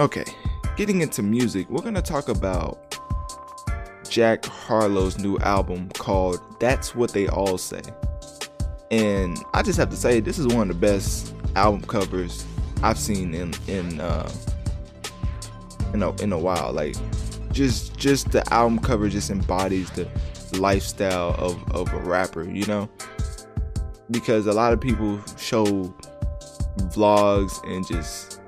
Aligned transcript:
Okay, 0.00 0.24
getting 0.78 1.02
into 1.02 1.22
music, 1.22 1.68
we're 1.68 1.82
gonna 1.82 2.00
talk 2.00 2.30
about 2.30 2.96
Jack 4.08 4.46
Harlow's 4.46 5.18
new 5.18 5.36
album 5.40 5.90
called 5.90 6.40
That's 6.58 6.94
What 6.94 7.12
They 7.12 7.28
All 7.28 7.58
Say. 7.58 7.82
And 8.90 9.36
I 9.52 9.60
just 9.60 9.78
have 9.78 9.90
to 9.90 9.96
say, 9.98 10.20
this 10.20 10.38
is 10.38 10.46
one 10.46 10.70
of 10.70 10.80
the 10.80 10.86
best 10.86 11.34
album 11.54 11.82
covers 11.82 12.46
I've 12.82 12.96
seen 12.96 13.34
in 13.34 13.52
in 13.68 14.00
uh, 14.00 14.32
in 15.92 16.02
a, 16.02 16.16
in 16.22 16.32
a 16.32 16.38
while. 16.38 16.72
Like 16.72 16.96
just 17.52 17.94
just 17.98 18.32
the 18.32 18.42
album 18.54 18.78
cover 18.78 19.10
just 19.10 19.28
embodies 19.28 19.90
the 19.90 20.08
lifestyle 20.58 21.34
of, 21.36 21.72
of 21.72 21.92
a 21.92 21.98
rapper, 21.98 22.44
you 22.44 22.64
know? 22.64 22.88
Because 24.10 24.46
a 24.46 24.52
lot 24.54 24.72
of 24.72 24.80
people 24.80 25.20
show 25.36 25.94
vlogs 26.88 27.62
and 27.70 27.86
just 27.86 28.39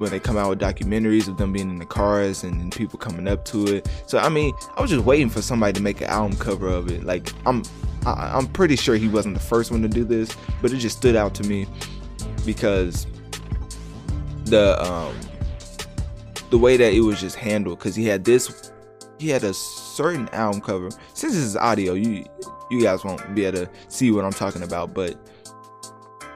when 0.00 0.10
they 0.10 0.18
come 0.18 0.38
out 0.38 0.48
with 0.48 0.58
documentaries 0.58 1.28
of 1.28 1.36
them 1.36 1.52
being 1.52 1.68
in 1.68 1.78
the 1.78 1.84
cars 1.84 2.42
and, 2.42 2.58
and 2.58 2.72
people 2.74 2.98
coming 2.98 3.28
up 3.28 3.44
to 3.44 3.66
it. 3.66 3.88
So 4.06 4.18
I 4.18 4.30
mean, 4.30 4.54
I 4.74 4.80
was 4.80 4.90
just 4.90 5.04
waiting 5.04 5.28
for 5.28 5.42
somebody 5.42 5.74
to 5.74 5.82
make 5.82 6.00
an 6.00 6.06
album 6.06 6.38
cover 6.38 6.68
of 6.68 6.90
it. 6.90 7.04
Like 7.04 7.30
I'm 7.44 7.62
I, 8.06 8.32
I'm 8.34 8.46
pretty 8.46 8.76
sure 8.76 8.96
he 8.96 9.08
wasn't 9.08 9.34
the 9.34 9.42
first 9.42 9.70
one 9.70 9.82
to 9.82 9.88
do 9.88 10.04
this, 10.04 10.34
but 10.62 10.72
it 10.72 10.78
just 10.78 10.96
stood 10.96 11.16
out 11.16 11.34
to 11.34 11.42
me 11.42 11.66
because 12.46 13.06
the 14.44 14.82
um 14.82 15.14
the 16.48 16.56
way 16.56 16.78
that 16.78 16.94
it 16.94 17.00
was 17.00 17.20
just 17.20 17.36
handled 17.36 17.78
because 17.78 17.94
he 17.94 18.06
had 18.06 18.24
this 18.24 18.72
he 19.18 19.28
had 19.28 19.44
a 19.44 19.52
certain 19.52 20.30
album 20.30 20.62
cover 20.62 20.88
since 21.12 21.34
this 21.34 21.42
is 21.42 21.56
audio 21.56 21.92
you 21.92 22.24
you 22.70 22.82
guys 22.82 23.04
won't 23.04 23.34
be 23.34 23.44
able 23.44 23.58
to 23.58 23.70
see 23.88 24.10
what 24.10 24.24
i'm 24.24 24.32
talking 24.32 24.62
about 24.62 24.92
but 24.92 25.16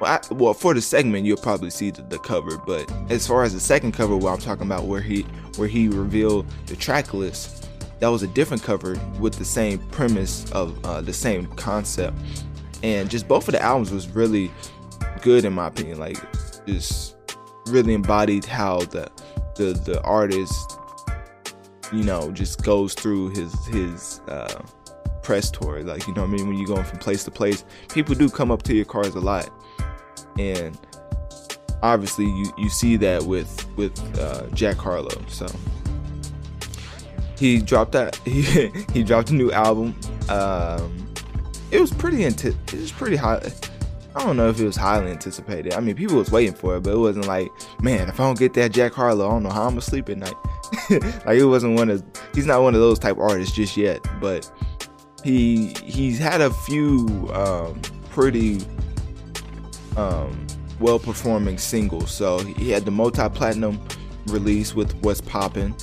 well, 0.01 0.21
I, 0.31 0.35
well 0.35 0.55
for 0.55 0.75
the 0.75 0.81
segment 0.81 1.27
you'll 1.27 1.37
probably 1.37 1.71
see 1.71 1.91
the, 1.91 2.03
the, 2.03 2.19
cover 2.19 2.59
but 2.59 2.91
as 3.11 3.27
far 3.27 3.45
as 3.45 3.55
the 3.55 3.61
second 3.61 3.93
cover 3.93 4.17
where 4.17 4.33
i'm 4.33 4.41
talking 4.41 4.67
about 4.67 4.85
where 4.85 5.01
he 5.01 5.23
where 5.57 5.69
he 5.69 5.89
revealed 5.89 6.47
the 6.67 6.77
track 6.77 7.15
list 7.15 7.65
that 8.05 8.09
was 8.09 8.23
a 8.23 8.27
different 8.27 8.63
cover 8.63 9.01
with 9.19 9.35
the 9.37 9.47
same 9.47 9.79
premise 9.89 10.51
of 10.53 10.85
uh, 10.85 11.01
the 11.01 11.13
same 11.13 11.47
concept. 11.57 12.15
And 12.83 13.09
just 13.09 13.27
both 13.27 13.49
of 13.49 13.53
the 13.53 13.63
albums 13.63 13.91
was 13.93 14.09
really 14.09 14.51
good 15.23 15.47
in 15.47 15.55
my 15.55 15.69
opinion 15.69 15.99
like 15.99 16.19
just 16.67 17.17
really 17.69 17.95
embodied 17.95 18.45
how 18.45 18.81
the 18.81 19.11
the 19.57 19.73
the 19.87 20.03
artist 20.03 20.79
you 21.95 22.03
know 22.03 22.31
just 22.31 22.63
goes 22.63 22.93
through 22.93 23.31
his 23.31 23.55
his 23.69 24.21
uh, 24.29 24.63
press 25.23 25.51
tour. 25.51 25.83
Like 25.83 26.07
you 26.07 26.13
know 26.13 26.23
what 26.23 26.31
I 26.31 26.33
mean? 26.35 26.49
When 26.49 26.59
you're 26.59 26.67
going 26.67 26.85
from 26.85 26.99
place 26.99 27.25
to 27.25 27.31
place 27.31 27.65
people 27.89 28.15
do 28.15 28.29
come 28.29 28.51
up 28.51 28.65
to 28.65 28.75
your 28.75 28.85
cars 28.85 29.15
a 29.15 29.21
lot 29.21 29.49
and 30.39 30.79
obviously 31.83 32.25
you 32.25 32.53
you 32.57 32.69
see 32.69 32.97
that 32.97 33.23
with 33.25 33.67
with 33.77 34.19
uh, 34.19 34.47
Jack 34.55 34.77
Harlow 34.77 35.23
so 35.29 35.47
he 37.39 37.61
dropped 37.61 37.93
that 37.93 38.17
he 38.25 38.71
he 38.93 39.03
dropped 39.03 39.31
a 39.31 39.35
new 39.35 39.53
album 39.53 39.99
um, 40.29 41.13
it 41.71 41.81
was 41.81 41.93
pretty 41.93 42.25
into 42.25 42.49
it 42.49 42.75
was 42.75 42.93
pretty 42.93 43.17
hot 43.17 43.71
I 44.17 44.25
don't 44.25 44.37
know 44.37 44.49
if 44.49 44.61
it 44.61 44.65
was 44.65 44.77
highly 44.77 45.11
anticipated. 45.11 45.75
I 45.75 45.81
mean, 45.81 45.97
people 45.97 46.17
was 46.17 46.31
waiting 46.31 46.55
for 46.55 46.77
it, 46.77 46.85
but 46.85 46.93
it 46.93 46.99
wasn't 46.99 47.27
like, 47.27 47.51
man, 47.81 48.09
if 48.09 48.21
I 48.21 48.25
don't 48.25 48.39
get 48.39 48.55
that 48.55 48.71
Jack 48.71 48.93
Harlow, 48.93 49.27
I 49.27 49.31
don't 49.31 49.43
know 49.43 49.51
how 49.51 49.63
I'm 49.63 49.71
gonna 49.71 49.81
sleep 49.81 50.09
at 50.09 50.19
night. 50.19 50.35
like 51.27 51.37
it 51.37 51.45
wasn't 51.45 51.77
one 51.77 51.91
of 51.91 52.03
he's 52.33 52.47
not 52.47 52.63
one 52.63 52.75
of 52.75 52.81
those 52.81 53.01
type 53.01 53.19
artists 53.19 53.55
just 53.55 53.77
yet, 53.77 54.01
but 54.21 54.49
he 55.25 55.75
he's 55.85 56.19
had 56.19 56.41
a 56.41 56.51
few 56.51 57.29
um, 57.35 57.81
pretty 58.11 58.61
um, 59.97 60.47
well 60.81 60.99
performing 60.99 61.59
singles. 61.59 62.11
So 62.11 62.39
he 62.39 62.71
had 62.71 62.85
the 62.85 62.91
multi 62.91 63.29
platinum 63.29 63.81
release 64.27 64.75
with 64.75 64.95
What's 65.03 65.21
Poppin', 65.21 65.75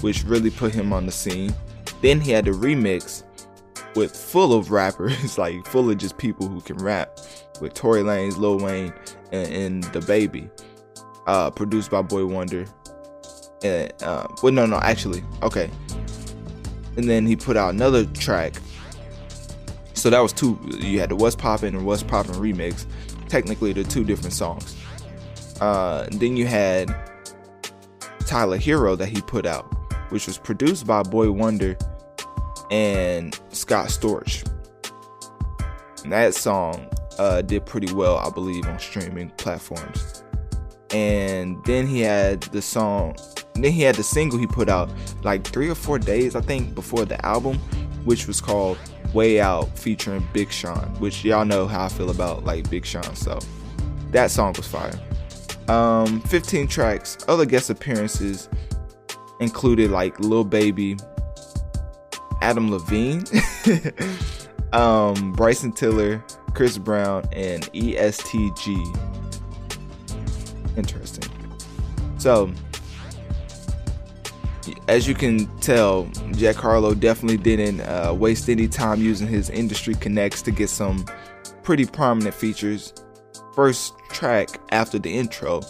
which 0.00 0.24
really 0.24 0.50
put 0.50 0.74
him 0.74 0.92
on 0.92 1.06
the 1.06 1.12
scene. 1.12 1.54
Then 2.02 2.20
he 2.20 2.30
had 2.30 2.44
the 2.44 2.52
remix 2.52 3.22
with 3.94 4.14
full 4.14 4.52
of 4.52 4.70
rappers, 4.70 5.38
like 5.38 5.66
full 5.66 5.90
of 5.90 5.98
just 5.98 6.18
people 6.18 6.46
who 6.46 6.60
can 6.60 6.76
rap 6.76 7.18
with 7.60 7.74
Tory 7.74 8.02
Lanez, 8.02 8.36
Lil 8.36 8.58
Wayne, 8.58 8.92
and, 9.32 9.52
and 9.52 9.84
DaBaby, 9.86 10.50
uh, 11.26 11.50
produced 11.50 11.90
by 11.90 12.02
Boi-1da. 12.02 12.70
And 13.64 13.92
uh, 14.02 14.28
well, 14.42 14.52
no, 14.52 14.66
no, 14.66 14.76
actually, 14.76 15.24
okay. 15.42 15.70
And 16.96 17.08
then 17.08 17.26
he 17.26 17.36
put 17.36 17.56
out 17.56 17.74
another 17.74 18.04
track. 18.06 18.54
So 19.94 20.10
that 20.10 20.20
was 20.20 20.32
two. 20.32 20.58
You 20.78 21.00
had 21.00 21.08
the 21.08 21.16
What's 21.16 21.34
Poppin' 21.34 21.74
and 21.74 21.86
What's 21.86 22.02
Poppin' 22.02 22.34
remix. 22.34 22.86
Technically, 23.28 23.72
the 23.72 23.84
two 23.84 24.04
different 24.04 24.32
songs. 24.32 24.76
Uh, 25.60 26.06
then 26.12 26.36
you 26.36 26.46
had 26.46 26.94
Tyler 28.26 28.58
Herro 28.58 28.96
that 28.98 29.08
he 29.08 29.20
put 29.22 29.46
out, 29.46 29.64
which 30.10 30.26
was 30.26 30.38
produced 30.38 30.86
by 30.86 31.02
Boi-1da 31.02 31.80
and 32.70 33.38
Scott 33.50 33.88
Storch. 33.88 34.46
And 36.02 36.12
that 36.12 36.34
song 36.34 36.88
uh, 37.18 37.42
did 37.42 37.66
pretty 37.66 37.92
well, 37.92 38.18
I 38.18 38.30
believe, 38.30 38.66
on 38.66 38.78
streaming 38.78 39.30
platforms. 39.30 40.22
And 40.90 41.64
then 41.64 41.86
he 41.86 42.00
had 42.00 42.42
the 42.42 42.62
song, 42.62 43.16
then 43.54 43.72
he 43.72 43.82
had 43.82 43.96
the 43.96 44.02
single 44.02 44.38
he 44.38 44.46
put 44.46 44.68
out 44.68 44.90
like 45.24 45.44
three 45.44 45.68
or 45.68 45.74
four 45.74 45.98
days, 45.98 46.36
I 46.36 46.40
think, 46.40 46.74
before 46.74 47.04
the 47.04 47.24
album, 47.24 47.58
which 48.04 48.26
was 48.26 48.40
called 48.40 48.78
Way 49.16 49.40
Out 49.40 49.76
featuring 49.78 50.28
Big 50.34 50.52
Sean, 50.52 50.94
which 50.98 51.24
y'all 51.24 51.46
know 51.46 51.66
how 51.66 51.86
I 51.86 51.88
feel 51.88 52.10
about 52.10 52.44
like 52.44 52.68
Big 52.68 52.84
Sean. 52.84 53.16
So 53.16 53.38
that 54.10 54.30
song 54.30 54.52
was 54.56 54.66
fire. 54.66 55.00
Um, 55.68 56.20
15 56.20 56.68
tracks, 56.68 57.16
other 57.26 57.46
guest 57.46 57.70
appearances 57.70 58.50
included 59.40 59.90
like 59.90 60.20
Lil 60.20 60.44
Baby, 60.44 60.98
Adam 62.42 62.70
Levine, 62.70 63.24
um, 64.74 65.32
Bryson 65.32 65.72
Tiller, 65.72 66.22
Chris 66.52 66.76
Brown, 66.76 67.24
and 67.32 67.70
EST 67.74 68.32
Gee. 68.62 68.92
Interesting. 70.76 71.24
So, 72.18 72.52
as 74.88 75.06
you 75.06 75.14
can 75.14 75.46
tell, 75.58 76.04
Jack 76.32 76.56
Harlow 76.56 76.94
definitely 76.94 77.36
didn't 77.36 77.80
uh, 77.80 78.14
waste 78.16 78.48
any 78.48 78.68
time 78.68 79.00
using 79.00 79.26
his 79.26 79.50
industry 79.50 79.94
connects 79.94 80.42
to 80.42 80.50
get 80.50 80.68
some 80.68 81.04
pretty 81.62 81.84
prominent 81.84 82.34
features. 82.34 82.92
First 83.54 83.94
track 84.10 84.48
after 84.70 84.98
the 84.98 85.12
intro 85.12 85.62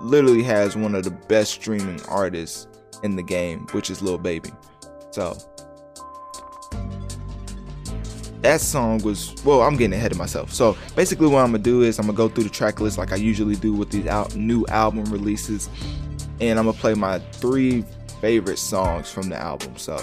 literally 0.00 0.42
has 0.42 0.76
one 0.76 0.94
of 0.94 1.04
the 1.04 1.10
best 1.10 1.52
streaming 1.52 2.00
artists 2.06 2.68
in 3.02 3.16
the 3.16 3.22
game, 3.22 3.66
which 3.72 3.90
is 3.90 4.02
Lil 4.02 4.18
Baby. 4.18 4.50
So, 5.10 5.36
that 8.40 8.60
song 8.60 8.98
was 9.02 9.34
well 9.44 9.62
i'm 9.62 9.76
getting 9.76 9.92
ahead 9.92 10.12
of 10.12 10.18
myself 10.18 10.52
so 10.52 10.76
basically 10.94 11.26
what 11.26 11.40
i'm 11.40 11.50
gonna 11.50 11.58
do 11.58 11.82
is 11.82 11.98
i'm 11.98 12.06
gonna 12.06 12.16
go 12.16 12.28
through 12.28 12.44
the 12.44 12.50
track 12.50 12.80
list 12.80 12.96
like 12.96 13.12
i 13.12 13.16
usually 13.16 13.56
do 13.56 13.72
with 13.72 13.90
these 13.90 14.06
out 14.06 14.34
new 14.36 14.64
album 14.68 15.04
releases 15.06 15.68
and 16.40 16.58
i'm 16.58 16.66
gonna 16.66 16.78
play 16.78 16.94
my 16.94 17.18
three 17.18 17.84
favorite 18.20 18.58
songs 18.58 19.10
from 19.10 19.28
the 19.28 19.36
album 19.36 19.76
so. 19.76 19.98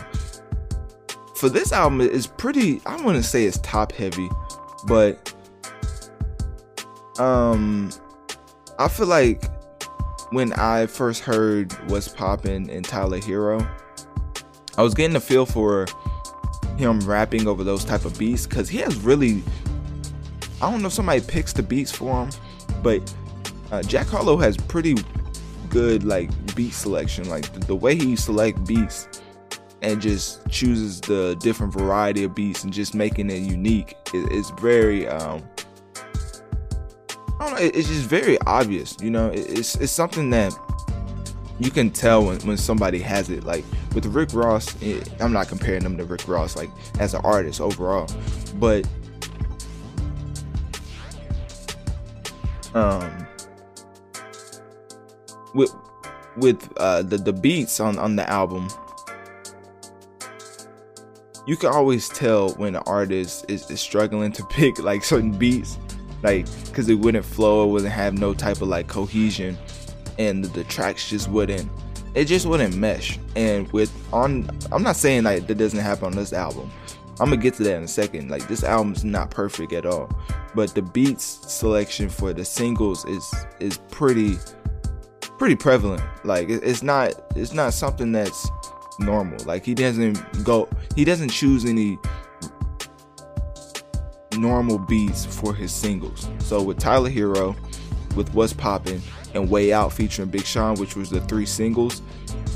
For 1.36 1.50
this 1.50 1.72
album 1.72 2.02
it's 2.02 2.28
pretty 2.28 2.82
i 2.86 3.02
want 3.02 3.18
to 3.18 3.24
say 3.24 3.46
it's 3.46 3.60
top 3.60 3.92
heavy 3.92 4.30
but 4.86 5.34
um 7.20 7.92
i 8.80 8.88
feel 8.88 9.08
like 9.08 9.44
when 10.32 10.54
i 10.54 10.86
first 10.86 11.24
heard 11.24 11.74
what's 11.90 12.08
poppin' 12.08 12.70
and 12.70 12.86
tyler 12.86 13.20
Herro, 13.20 13.68
i 14.78 14.82
was 14.82 14.94
getting 14.94 15.16
a 15.16 15.20
feel 15.20 15.46
for 15.46 15.86
him 16.78 17.00
rapping 17.02 17.48
over 17.48 17.64
those 17.64 17.86
type 17.86 18.06
of 18.06 18.18
beats 18.18 18.48
because 18.48 18.70
he 18.70 18.78
has 18.80 18.96
really 18.98 19.44
I 20.62 20.72
don't 20.72 20.82
know 20.82 20.88
if 20.88 20.94
somebody 20.94 21.22
picks 21.22 21.54
the 21.54 21.64
beats 21.64 21.92
for 21.92 22.26
him, 22.26 22.30
but 22.82 23.14
uh, 23.72 23.82
Jack 23.84 24.08
Harlow 24.08 24.38
has 24.38 24.56
pretty 24.56 24.96
good 25.76 26.06
like 26.06 26.30
beat 26.56 26.74
selection. 26.74 27.28
Like 27.30 27.52
the, 27.68 27.76
way 27.76 27.96
he 27.96 28.16
select 28.16 28.66
beats 28.66 29.10
and 29.82 30.02
just 30.02 30.48
chooses 30.50 31.02
the 31.02 31.36
different 31.42 31.74
variety 31.74 32.24
of 32.24 32.34
beats 32.34 32.64
and 32.64 32.72
just 32.72 32.96
making 32.96 33.30
it 33.30 33.40
unique 33.40 33.98
is, 34.14 34.52
very 34.52 35.06
um 35.06 35.44
I 37.38 37.50
don't 37.50 37.60
know, 37.60 37.72
it's 37.74 37.90
just 37.90 38.08
very 38.08 38.40
obvious, 38.48 38.96
you 39.02 39.12
know. 39.12 39.30
It's 39.34 39.76
it's 39.76 39.92
something 39.92 40.30
that 40.30 40.54
you 41.60 41.70
can 41.70 41.90
tell 41.90 42.26
when, 42.26 42.40
when 42.48 42.56
somebody 42.56 43.00
has 43.00 43.30
it. 43.30 43.44
Like 43.44 43.66
with 43.94 44.06
Rick 44.06 44.34
Ross, 44.34 44.82
it, 44.82 45.12
I'm 45.22 45.34
not 45.34 45.50
comparing 45.50 45.84
them 45.84 45.98
to 45.98 46.06
Rick 46.06 46.26
Ross 46.26 46.56
like 46.56 46.70
as 47.00 47.14
an 47.14 47.22
artist 47.26 47.60
overall, 47.60 48.08
but 48.56 48.88
um 52.74 53.25
with 55.56 55.74
with 56.38 56.72
uh, 56.78 57.02
the 57.02 57.18
the 57.18 57.34
beats 57.34 57.80
on 57.80 57.98
on 57.98 58.16
the 58.16 58.30
album 58.30 58.70
you 61.48 61.56
can 61.56 61.70
always 61.70 62.10
tell 62.10 62.50
when 62.56 62.76
an 62.76 62.84
artist 62.88 63.46
is, 63.48 63.70
is 63.70 63.80
struggling 63.80 64.32
to 64.32 64.44
pick 64.50 64.78
like 64.80 65.04
certain 65.04 65.32
beats 65.32 65.80
like 66.22 66.46
because 66.66 66.90
it 66.90 66.96
wouldn't 66.96 67.26
flow 67.26 67.68
it 67.68 67.72
wouldn't 67.72 67.92
have 67.92 68.18
no 68.20 68.34
type 68.34 68.62
of 68.62 68.68
like 68.68 68.88
cohesion 68.88 69.58
and 70.20 70.44
the, 70.44 70.50
the 70.50 70.64
tracks 70.66 71.10
just 71.10 71.30
wouldn't 71.30 71.70
it 72.16 72.26
just 72.26 72.46
wouldn't 72.46 72.76
mesh. 72.76 73.20
And 73.36 73.72
with 73.74 73.92
on 74.14 74.50
I'm 74.72 74.82
not 74.82 74.96
saying 74.96 75.24
like 75.24 75.48
that 75.48 75.58
doesn't 75.58 75.80
happen 75.80 76.06
on 76.06 76.14
this 76.14 76.34
album. 76.34 76.72
I'm 77.20 77.30
gonna 77.30 77.38
get 77.38 77.54
to 77.56 77.64
that 77.64 77.76
in 77.76 77.84
a 77.84 77.88
second. 77.88 78.32
Like 78.32 78.48
this 78.48 78.64
album's 78.64 79.04
not 79.04 79.30
perfect 79.30 79.74
at 79.74 79.86
all, 79.86 80.10
but 80.56 80.74
the 80.74 80.82
beats 80.82 81.24
selection 81.24 82.10
for 82.10 82.34
the 82.34 82.46
singles 82.46 83.06
is 83.06 83.34
is 83.60 83.78
pretty 83.90 84.38
pretty 85.38 85.56
prevalent. 85.56 86.04
Like 86.24 86.50
it's 86.50 86.84
not 86.84 87.14
it's 87.36 87.54
not 87.54 87.74
something 87.74 88.12
that's 88.12 88.50
normal. 89.00 89.44
Like 89.46 89.66
he 89.66 89.74
doesn't 89.74 90.44
go 90.44 90.70
he 90.96 91.06
doesn't 91.06 91.30
choose 91.30 91.66
any 91.66 91.98
normal 94.38 94.78
beats 94.78 95.26
for 95.26 95.54
his 95.54 95.72
singles. 95.72 96.30
So 96.40 96.62
with 96.62 96.80
Tyler 96.80 97.10
Herro, 97.10 97.56
with 98.16 98.34
What's 98.34 98.54
Poppin' 98.54 99.02
and 99.34 99.50
Way 99.50 99.74
Out 99.74 99.94
featuring 99.94 100.30
Big 100.30 100.46
Sean, 100.46 100.76
which 100.76 100.96
was 100.96 101.10
the 101.10 101.22
three 101.22 101.46
singles, 101.46 102.02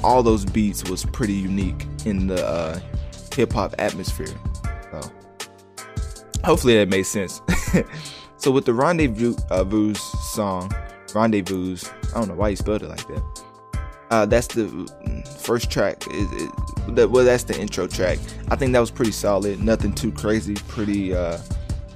all 0.04 0.24
those 0.24 0.46
beats 0.46 0.90
was 0.90 1.06
pretty 1.06 1.34
unique 1.34 1.86
in 2.06 2.28
the 2.28 2.46
uh, 2.46 2.80
hip 3.34 3.54
hop 3.54 3.76
atmosphere. 3.78 4.34
So 4.92 5.12
hopefully 6.44 6.78
that 6.78 6.90
made 6.90 7.04
sense. 7.04 7.42
so 8.38 8.52
with 8.52 8.66
the 8.66 8.74
Rendezvous 8.74 9.36
uh, 9.50 9.94
song, 9.94 10.72
Rendezvous, 11.16 11.78
I 12.10 12.20
don't 12.20 12.30
know 12.30 12.36
why 12.36 12.50
you 12.50 12.56
spelled 12.56 12.84
it 12.84 12.90
like 12.90 13.08
that. 13.08 13.44
Uh, 14.10 14.26
that's 14.26 14.48
the 14.48 15.24
first 15.40 15.70
track. 15.72 16.04
Is, 16.12 16.32
is 16.32 16.50
that, 16.90 17.10
well, 17.10 17.24
that's 17.24 17.44
the 17.44 17.60
intro 17.60 17.88
track. 17.88 18.18
I 18.50 18.56
think 18.56 18.74
that 18.74 18.80
was 18.80 18.92
pretty 18.92 19.12
solid. 19.12 19.62
Nothing 19.62 19.94
too 19.94 20.12
crazy. 20.12 20.56
Pretty 20.68 21.14
uh, 21.14 21.38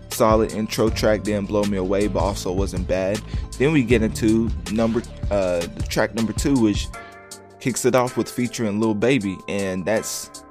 solid 0.10 0.54
intro 0.54 0.90
track. 0.90 1.24
Didn't 1.24 1.48
blow 1.48 1.64
me 1.64 1.78
away, 1.78 2.08
but 2.08 2.20
also 2.20 2.52
wasn't 2.52 2.88
bad. 2.88 3.20
Then 3.58 3.74
we 3.74 3.84
get 3.84 4.04
into 4.04 4.50
number 4.72 5.02
uh, 5.32 5.66
track 5.90 6.14
number 6.14 6.34
two, 6.34 6.54
which 6.54 6.88
kicks 7.60 7.86
it 7.86 7.96
off 7.96 8.16
with 8.18 8.30
featuring 8.30 8.80
Lil 8.80 8.94
Baby, 8.94 9.38
and 9.48 9.84
that's 9.86 10.44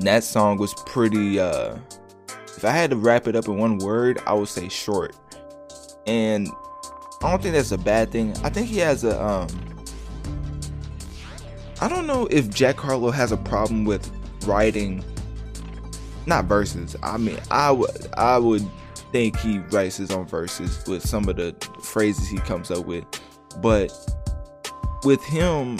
that 0.00 0.24
song 0.24 0.58
was 0.58 0.74
pretty. 0.86 1.40
Uh, 1.40 1.76
if 2.56 2.64
I 2.64 2.70
had 2.70 2.90
to 2.90 2.96
wrap 2.96 3.28
it 3.28 3.36
up 3.36 3.46
in 3.46 3.56
one 3.56 3.78
word, 3.78 4.20
I 4.26 4.34
would 4.34 4.48
say 4.48 4.68
short. 4.68 5.16
And 6.06 6.48
I 7.22 7.30
don't 7.30 7.42
think 7.42 7.54
that's 7.54 7.72
a 7.72 7.78
bad 7.78 8.10
thing. 8.10 8.34
I 8.44 8.50
think 8.50 8.68
he 8.68 8.78
has 8.78 9.04
a 9.04 9.20
um 9.22 9.48
I 11.80 11.88
don't 11.88 12.06
know 12.06 12.26
if 12.26 12.50
Jack 12.50 12.76
Harlow 12.76 13.10
has 13.10 13.32
a 13.32 13.36
problem 13.36 13.84
with 13.84 14.10
writing 14.46 15.04
not 16.26 16.44
verses. 16.44 16.94
I 17.02 17.16
mean, 17.16 17.38
I 17.50 17.72
would 17.72 17.90
I 18.16 18.38
would 18.38 18.64
think 19.12 19.36
he 19.38 19.58
writes 19.58 19.96
his 19.96 20.10
own 20.10 20.26
verses 20.26 20.84
with 20.86 21.02
some 21.06 21.28
of 21.28 21.36
the 21.36 21.54
phrases 21.82 22.28
he 22.28 22.38
comes 22.38 22.70
up 22.70 22.86
with. 22.86 23.04
But 23.60 23.90
with 25.04 25.24
him 25.24 25.78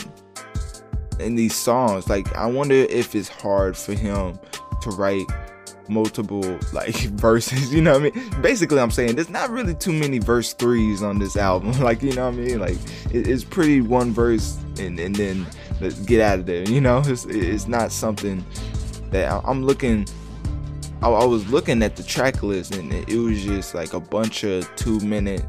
in 1.21 1.35
these 1.35 1.55
songs, 1.55 2.09
like 2.09 2.35
I 2.35 2.47
wonder 2.47 2.75
if 2.75 3.15
it's 3.15 3.29
hard 3.29 3.77
for 3.77 3.93
him 3.93 4.39
to 4.83 4.91
write 4.91 5.27
multiple 5.89 6.59
like 6.73 6.95
verses 7.19 7.73
you 7.73 7.81
know 7.81 7.99
what 7.99 8.15
i 8.15 8.19
mean? 8.19 8.43
Basically 8.43 8.81
i'm 8.81 8.91
saying 8.91 9.17
there's 9.17 9.31
not 9.31 9.51
really 9.51 9.75
too 9.75 9.93
many 9.93 10.19
verse 10.19 10.53
threes 10.53 11.03
on 11.03 11.19
this 11.19 11.37
album 11.37 11.73
like 11.81 12.03
you 12.03 12.13
know 12.15 12.27
what 12.27 12.35
i 12.35 12.37
mean? 12.37 12.61
Like 12.61 12.77
it, 13.13 13.27
it's 13.27 13.45
pretty 13.45 13.81
one 13.81 14.13
verse 14.13 14.59
and, 14.79 14.99
and 14.99 15.15
then 15.15 15.47
get 16.07 16.21
out 16.21 16.41
of 16.41 16.47
there 16.47 16.69
you 16.69 16.81
know? 16.81 17.03
It's, 17.07 17.25
it's 17.27 17.69
not 17.69 17.93
something 17.93 18.45
that 19.11 19.43
i'm 19.45 19.65
looking 19.65 20.07
I, 21.01 21.09
I 21.09 21.25
was 21.25 21.49
looking 21.49 21.83
at 21.83 21.97
the 21.97 22.03
track 22.03 22.43
list 22.43 22.75
and 22.75 22.93
it 22.93 23.17
was 23.17 23.45
just 23.45 23.75
like 23.75 23.95
a 23.95 24.01
bunch 24.01 24.45
of 24.45 24.69
two 24.77 25.01
minute 25.01 25.45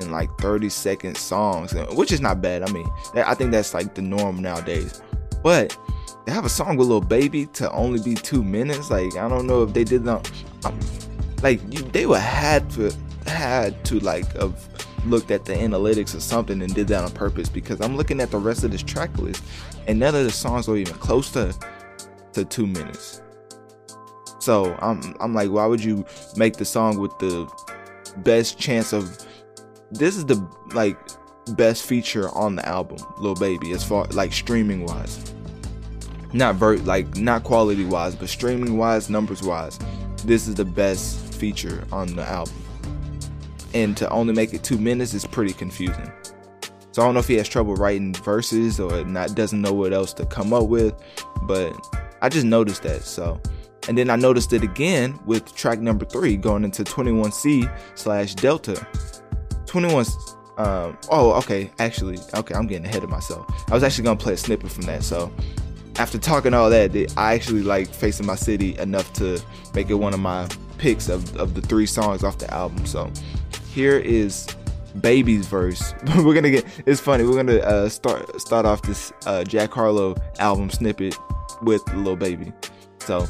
and 0.00 0.12
like 0.12 0.28
30 0.38 0.68
second 0.68 1.16
songs 1.16 1.74
which 1.92 2.12
is 2.12 2.20
not 2.20 2.40
bad 2.40 2.62
i 2.62 2.70
mean 2.72 2.86
i 3.14 3.34
think 3.34 3.50
that's 3.50 3.74
like 3.74 3.94
the 3.94 4.02
norm 4.02 4.40
nowadays. 4.40 5.02
But 5.42 5.76
they 6.26 6.32
have 6.32 6.44
a 6.44 6.50
song 6.50 6.76
with 6.76 6.88
Lil 6.88 7.00
Baby 7.00 7.46
to 7.46 7.70
only 7.70 8.02
be 8.02 8.14
two 8.14 8.42
minutes. 8.42 8.90
Like 8.90 9.16
I 9.16 9.28
don't 9.28 9.46
know 9.46 9.62
if 9.62 9.72
they 9.72 9.84
did 9.84 10.04
not. 10.04 10.30
Um, 10.64 10.78
like 11.42 11.60
you, 11.72 11.82
they 11.82 12.06
were 12.06 12.18
had 12.18 12.68
to 12.72 12.92
had 13.26 13.84
to 13.84 14.00
like 14.00 14.30
have 14.36 14.68
looked 15.06 15.30
at 15.30 15.44
the 15.44 15.52
analytics 15.52 16.16
or 16.16 16.20
something 16.20 16.60
and 16.62 16.74
did 16.74 16.88
that 16.88 17.04
on 17.04 17.10
purpose 17.12 17.48
because 17.48 17.80
I'm 17.80 17.96
looking 17.96 18.20
at 18.20 18.32
the 18.32 18.38
rest 18.38 18.64
of 18.64 18.72
this 18.72 18.82
track 18.82 19.16
list 19.18 19.42
and 19.86 20.00
none 20.00 20.16
of 20.16 20.24
the 20.24 20.32
songs 20.32 20.68
are 20.68 20.76
even 20.76 20.94
close 20.94 21.30
to 21.32 21.54
to 22.32 22.44
two 22.44 22.66
minutes. 22.66 23.22
So 24.40 24.76
I'm 24.80 25.14
I'm 25.20 25.32
like, 25.32 25.50
why 25.50 25.66
would 25.66 25.82
you 25.82 26.04
make 26.36 26.56
the 26.56 26.64
song 26.64 26.98
with 26.98 27.16
the 27.18 27.48
best 28.18 28.58
chance 28.58 28.92
of 28.92 29.16
this 29.92 30.16
is 30.16 30.26
the 30.26 30.44
like 30.74 30.98
best 31.56 31.84
feature 31.84 32.30
on 32.30 32.56
the 32.56 32.68
album, 32.68 32.98
Lil 33.18 33.36
Baby, 33.36 33.70
as 33.70 33.84
far 33.84 34.06
like 34.06 34.32
streaming 34.32 34.84
wise 34.84 35.35
not 36.32 36.56
ver- 36.56 36.78
like 36.78 37.16
not 37.16 37.44
quality 37.44 37.84
wise, 37.84 38.14
but 38.14 38.28
streaming 38.28 38.76
wise, 38.76 39.08
numbers 39.10 39.42
wise, 39.42 39.78
this 40.24 40.48
is 40.48 40.54
the 40.54 40.64
best 40.64 41.34
feature 41.34 41.86
on 41.92 42.14
the 42.16 42.22
album. 42.22 42.54
And 43.74 43.96
to 43.98 44.08
only 44.10 44.32
make 44.32 44.54
it 44.54 44.62
two 44.62 44.78
minutes 44.78 45.14
is 45.14 45.26
pretty 45.26 45.52
confusing. 45.52 46.10
So 46.92 47.02
I 47.02 47.04
don't 47.04 47.14
know 47.14 47.20
if 47.20 47.28
he 47.28 47.34
has 47.34 47.48
trouble 47.48 47.74
writing 47.74 48.14
verses 48.14 48.80
or 48.80 49.04
not 49.04 49.34
doesn't 49.34 49.60
know 49.60 49.72
what 49.72 49.92
else 49.92 50.14
to 50.14 50.24
come 50.24 50.54
up 50.54 50.68
with, 50.68 50.94
but 51.42 51.72
I 52.22 52.30
just 52.30 52.46
noticed 52.46 52.82
that. 52.84 53.02
So 53.02 53.38
and 53.88 53.96
then 53.96 54.10
I 54.10 54.16
noticed 54.16 54.52
it 54.52 54.62
again 54.62 55.18
with 55.26 55.54
track 55.54 55.78
number 55.78 56.04
three 56.04 56.36
going 56.36 56.64
into 56.64 56.84
21C 56.84 57.70
slash 57.94 58.34
Delta. 58.34 58.86
21 59.66 60.06
um 60.58 60.96
oh 61.10 61.32
okay 61.32 61.70
actually 61.80 62.18
okay 62.34 62.54
I'm 62.54 62.66
getting 62.66 62.86
ahead 62.86 63.04
of 63.04 63.10
myself. 63.10 63.46
I 63.70 63.74
was 63.74 63.82
actually 63.82 64.04
gonna 64.04 64.18
play 64.18 64.32
a 64.32 64.36
snippet 64.38 64.70
from 64.70 64.84
that. 64.84 65.02
So 65.02 65.30
after 65.98 66.18
talking 66.18 66.54
all 66.54 66.70
that, 66.70 66.94
I 67.16 67.34
actually 67.34 67.62
like 67.62 67.88
Face 67.88 68.20
Of 68.20 68.26
My 68.26 68.34
City 68.34 68.78
enough 68.78 69.12
to 69.14 69.40
make 69.74 69.90
it 69.90 69.94
one 69.94 70.12
of 70.12 70.20
my 70.20 70.48
picks 70.78 71.08
of, 71.08 71.36
of 71.36 71.54
the 71.54 71.62
three 71.62 71.86
songs 71.86 72.22
off 72.22 72.38
the 72.38 72.52
album. 72.52 72.84
So 72.86 73.10
here 73.72 73.98
is 73.98 74.46
Baby's 75.00 75.46
verse. 75.46 75.94
we're 76.16 76.34
gonna 76.34 76.50
get 76.50 76.66
it's 76.86 77.00
funny. 77.00 77.24
We're 77.24 77.36
gonna 77.36 77.58
uh, 77.58 77.88
start 77.88 78.40
start 78.40 78.66
off 78.66 78.82
this 78.82 79.12
uh, 79.26 79.44
Jack 79.44 79.72
Harlow 79.72 80.16
album 80.38 80.70
snippet 80.70 81.16
with 81.62 81.82
Lil 81.94 82.16
Baby. 82.16 82.52
So, 82.98 83.26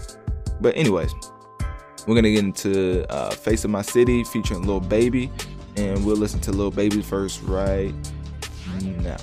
but 0.60 0.76
anyways, 0.76 1.12
we're 2.06 2.14
gonna 2.14 2.32
get 2.32 2.44
into 2.44 3.06
uh, 3.12 3.30
Face 3.30 3.64
Of 3.64 3.70
My 3.70 3.82
City 3.82 4.24
featuring 4.24 4.66
Lil 4.66 4.80
Baby, 4.80 5.30
and 5.76 6.04
we'll 6.04 6.16
listen 6.16 6.40
to 6.40 6.52
Lil 6.52 6.70
Baby's 6.70 7.06
verse 7.06 7.38
right 7.40 7.94
now. 8.82 9.16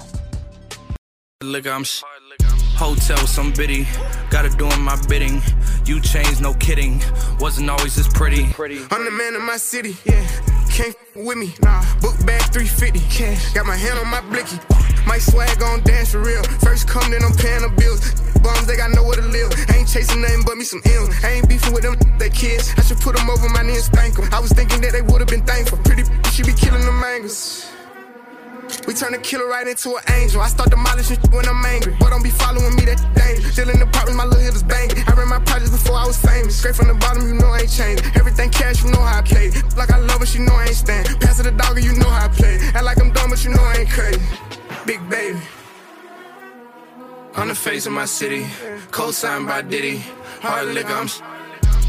Look, 1.41 1.67
I'm. 1.67 1.83
Sh- 1.83 2.03
Hotel, 2.83 3.15
some 3.25 3.53
biddy. 3.53 3.87
Gotta 4.29 4.49
doing 4.49 4.81
my 4.81 4.99
bidding. 5.07 5.41
You 5.85 6.01
changed, 6.01 6.41
no 6.41 6.53
kidding. 6.55 7.01
Wasn't 7.39 7.69
always 7.69 7.95
this 7.95 8.09
pretty. 8.09 8.43
I'm 8.91 9.05
the 9.05 9.09
man 9.09 9.35
of 9.35 9.41
my 9.41 9.55
city. 9.55 9.95
Yeah. 10.03 10.19
Can't 10.69 10.93
with 11.15 11.37
me. 11.37 11.55
Nah. 11.61 11.79
Book 12.01 12.19
bag 12.25 12.43
350. 12.51 12.99
Cash. 13.07 13.53
Got 13.53 13.67
my 13.67 13.77
hand 13.77 13.97
on 13.99 14.09
my 14.11 14.19
blicky. 14.27 14.59
My 15.07 15.17
swag 15.17 15.63
on 15.63 15.81
dance 15.83 16.11
for 16.11 16.19
real. 16.19 16.43
First 16.59 16.89
come, 16.89 17.09
then 17.09 17.23
I'm 17.23 17.31
paying 17.31 17.61
the 17.61 17.71
bills. 17.71 18.19
Bums, 18.43 18.67
they 18.67 18.75
got 18.75 18.91
nowhere 18.91 19.15
to 19.15 19.27
live. 19.31 19.55
Ain't 19.71 19.87
chasing 19.87 20.19
nothing 20.19 20.43
but 20.45 20.57
me 20.57 20.65
some 20.65 20.81
ill. 20.83 21.07
Ain't 21.23 21.47
beefing 21.47 21.71
with 21.71 21.83
them, 21.83 21.95
they 22.19 22.29
kids. 22.29 22.73
I 22.75 22.81
should 22.81 22.99
put 22.99 23.15
them 23.15 23.29
over 23.29 23.47
my 23.47 23.63
knee 23.63 23.79
and 23.79 23.83
spank 23.83 24.17
them. 24.17 24.27
I 24.33 24.41
was 24.41 24.51
thinking 24.51 24.81
that 24.81 24.91
they 24.91 25.01
would've 25.01 25.31
been 25.31 25.45
thankful. 25.45 25.77
Pretty, 25.87 26.03
she 26.31 26.43
be 26.43 26.51
killing 26.51 26.83
the 26.83 26.91
mangoes. 26.91 27.72
We 28.87 28.93
turn 28.93 29.13
a 29.13 29.17
killer 29.17 29.47
right 29.47 29.67
into 29.67 29.95
an 29.95 30.03
angel. 30.13 30.41
I 30.41 30.47
start 30.47 30.69
demolishing 30.69 31.17
when 31.31 31.47
I'm 31.47 31.65
angry. 31.65 31.95
But 31.99 32.09
don't 32.09 32.23
be 32.23 32.29
following 32.29 32.75
me, 32.75 32.85
that 32.85 32.99
danger. 33.15 33.51
Still 33.51 33.69
in 33.69 33.79
the 33.79 33.85
apartment, 33.85 34.17
my 34.17 34.25
little 34.25 34.43
hitters 34.43 34.63
banging. 34.63 35.03
I 35.07 35.13
ran 35.13 35.29
my 35.29 35.39
projects 35.39 35.71
before 35.71 35.97
I 35.97 36.05
was 36.05 36.17
famous. 36.19 36.57
Straight 36.57 36.75
from 36.75 36.87
the 36.87 36.95
bottom, 36.95 37.27
you 37.27 37.35
know 37.35 37.47
I 37.47 37.61
ain't 37.61 37.71
changed. 37.71 38.03
Everything 38.15 38.49
cash, 38.49 38.83
you 38.83 38.91
know 38.91 39.01
how 39.01 39.19
I 39.19 39.21
play. 39.21 39.51
Like 39.77 39.91
I 39.91 39.99
love 39.99 40.19
her, 40.19 40.25
she 40.25 40.39
know 40.39 40.53
I 40.53 40.65
ain't 40.65 40.75
stand. 40.75 41.07
Pass 41.19 41.37
her 41.37 41.43
the 41.43 41.51
dog, 41.51 41.81
you 41.81 41.93
know 41.93 42.09
how 42.09 42.25
I 42.25 42.29
play. 42.29 42.59
Act 42.73 42.83
like 42.83 42.99
I'm 42.99 43.11
dumb, 43.11 43.29
but 43.29 43.43
you 43.43 43.51
know 43.51 43.63
I 43.63 43.75
ain't 43.79 43.89
crazy. 43.89 44.21
Big 44.85 44.99
baby. 45.09 45.39
On 47.35 47.47
the 47.47 47.55
face 47.55 47.85
of 47.87 47.93
my 47.93 48.05
city, 48.05 48.45
co-signed 48.91 49.47
by 49.47 49.61
Diddy. 49.61 50.03
Hard 50.41 50.67
liquor, 50.67 50.93
I'm 50.93 51.07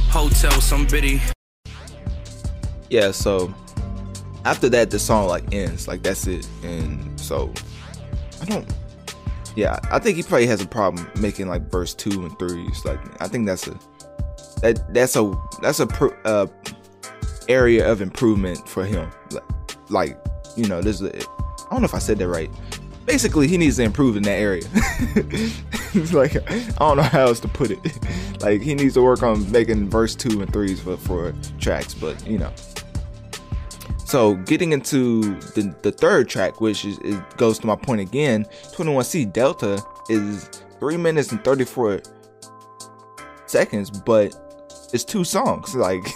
hotel, 0.08 0.60
some 0.60 0.86
biddy. 0.86 1.20
Yeah, 2.88 3.10
so 3.10 3.52
after 4.44 4.68
that 4.68 4.90
the 4.90 4.98
song 4.98 5.28
like 5.28 5.52
ends. 5.52 5.88
Like 5.88 6.02
that's 6.02 6.26
it. 6.26 6.48
And 6.62 7.18
so 7.20 7.52
i 8.42 8.44
don't 8.46 8.66
yeah 9.56 9.78
i 9.92 9.98
think 10.00 10.16
he 10.16 10.22
probably 10.22 10.46
has 10.46 10.60
a 10.60 10.66
problem 10.66 11.08
making 11.20 11.48
like 11.48 11.70
verse 11.70 11.94
two 11.94 12.24
and 12.24 12.38
threes. 12.38 12.84
Like 12.84 13.00
i 13.22 13.28
think 13.28 13.46
that's 13.46 13.66
a 13.66 13.78
that 14.62 14.92
that's 14.92 15.16
a 15.16 15.34
that's 15.62 15.80
a 15.80 15.86
pro, 15.86 16.10
uh, 16.24 16.46
area 17.48 17.90
of 17.90 18.00
improvement 18.00 18.68
for 18.68 18.84
him. 18.84 19.10
Like 19.88 20.18
you 20.56 20.66
know 20.68 20.78
a 20.78 20.80
i 20.80 21.70
don't 21.70 21.80
know 21.80 21.84
if 21.84 21.94
i 21.94 21.98
said 21.98 22.18
that 22.18 22.28
right. 22.28 22.50
Basically 23.06 23.46
he 23.46 23.58
needs 23.58 23.76
to 23.76 23.82
improve 23.82 24.16
in 24.16 24.22
that 24.24 24.38
area. 24.38 24.62
Like 26.12 26.34
i 26.50 26.58
don't 26.80 26.96
know 26.96 27.04
how 27.04 27.20
else 27.20 27.38
to 27.40 27.48
put 27.48 27.70
it. 27.70 27.78
Like 28.40 28.60
he 28.60 28.74
needs 28.74 28.94
to 28.94 29.02
work 29.02 29.22
on 29.22 29.50
making 29.52 29.88
verse 29.88 30.14
two 30.14 30.42
and 30.42 30.52
threes 30.52 30.78
for, 30.80 30.98
for 30.98 31.32
tracks 31.58 31.94
but 31.94 32.26
you 32.26 32.36
know 32.36 32.52
So 34.14 34.36
getting 34.36 34.70
into 34.70 35.22
the, 35.56 35.74
the 35.82 35.90
third 35.90 36.28
track, 36.28 36.60
which 36.60 36.84
is, 36.84 37.00
is 37.00 37.18
goes 37.36 37.58
to 37.58 37.66
my 37.66 37.74
point 37.74 38.00
again, 38.00 38.44
21C 38.66 39.32
Delta 39.32 39.84
is 40.08 40.44
three 40.78 40.96
minutes 40.96 41.32
and 41.32 41.42
34 41.42 42.00
seconds, 43.46 43.90
but 43.90 44.32
it's 44.92 45.02
two 45.02 45.24
songs. 45.24 45.74
Like 45.74 46.06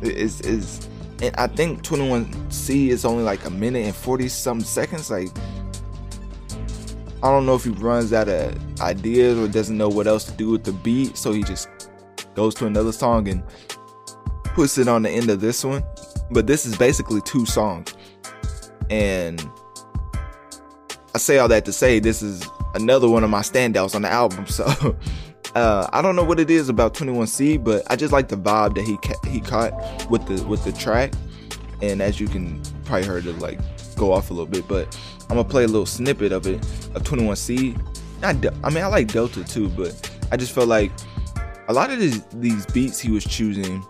it's 0.00 0.40
is 0.40 0.88
and 1.22 1.32
I 1.36 1.46
think 1.46 1.84
21C 1.84 2.88
is 2.88 3.04
only 3.04 3.22
like 3.22 3.44
a 3.44 3.50
minute 3.50 3.86
and 3.86 3.94
40 3.94 4.28
something 4.28 4.66
seconds. 4.66 5.08
Like 5.08 5.28
I 7.22 7.28
don't 7.28 7.46
know 7.46 7.54
if 7.54 7.62
he 7.62 7.70
runs 7.70 8.12
out 8.12 8.28
of 8.28 8.80
ideas 8.80 9.38
or 9.38 9.46
doesn't 9.46 9.78
know 9.78 9.88
what 9.88 10.08
else 10.08 10.24
to 10.24 10.32
do 10.32 10.50
with 10.50 10.64
the 10.64 10.72
beat, 10.72 11.16
so 11.16 11.30
he 11.30 11.44
just 11.44 11.68
goes 12.34 12.52
to 12.56 12.66
another 12.66 12.90
song 12.90 13.28
and 13.28 13.44
puts 14.42 14.76
it 14.76 14.88
on 14.88 15.02
the 15.02 15.10
end 15.10 15.30
of 15.30 15.40
this 15.40 15.64
one. 15.64 15.84
But 16.32 16.46
this 16.46 16.66
is 16.66 16.76
basically 16.76 17.20
two 17.22 17.46
songs. 17.46 17.94
And 18.90 19.46
I 21.14 21.18
say 21.18 21.38
all 21.38 21.48
that 21.48 21.64
to 21.66 21.72
say 21.72 21.98
this 21.98 22.22
is 22.22 22.46
another 22.74 23.08
one 23.08 23.24
of 23.24 23.30
my 23.30 23.40
standouts 23.40 23.94
on 23.94 24.02
the 24.02 24.10
album. 24.10 24.46
So 24.52 24.96
uh, 25.54 25.86
I 25.92 26.00
don't 26.00 26.16
know 26.16 26.24
what 26.24 26.40
it 26.40 26.50
is 26.50 26.70
about 26.70 26.94
21C, 26.94 27.62
but 27.62 27.82
I 27.90 27.96
just 27.96 28.12
like 28.12 28.28
the 28.28 28.36
vibe 28.36 28.74
that 28.74 28.84
he 28.84 28.96
ca- 28.96 29.28
he 29.28 29.40
caught 29.40 30.10
with 30.10 30.26
the 30.26 30.42
with 30.46 30.64
the 30.64 30.72
track. 30.72 31.12
And 31.82 32.00
as 32.00 32.18
you 32.20 32.28
can 32.28 32.62
probably 32.84 33.06
heard 33.06 33.26
it 33.26 33.38
like 33.38 33.58
go 33.96 34.12
off 34.12 34.30
a 34.30 34.34
little 34.34 34.46
bit, 34.46 34.66
but 34.66 34.96
I'm 35.28 35.36
gonna 35.36 35.44
play 35.44 35.64
a 35.64 35.66
little 35.66 35.86
snippet 35.86 36.32
of 36.32 36.46
it 36.46 36.56
of 36.94 37.02
21C. 37.02 37.78
Not 38.22 38.40
De- 38.40 38.54
I 38.64 38.70
mean 38.70 38.82
I 38.82 38.86
like 38.86 39.12
Delta 39.12 39.44
too, 39.44 39.68
but 39.70 40.10
I 40.30 40.36
just 40.36 40.52
felt 40.52 40.68
like 40.68 40.90
a 41.68 41.72
lot 41.72 41.90
of 41.90 41.98
these 41.98 42.22
these 42.34 42.64
beats 42.66 42.98
he 42.98 43.10
was 43.10 43.24
choosing, 43.24 43.84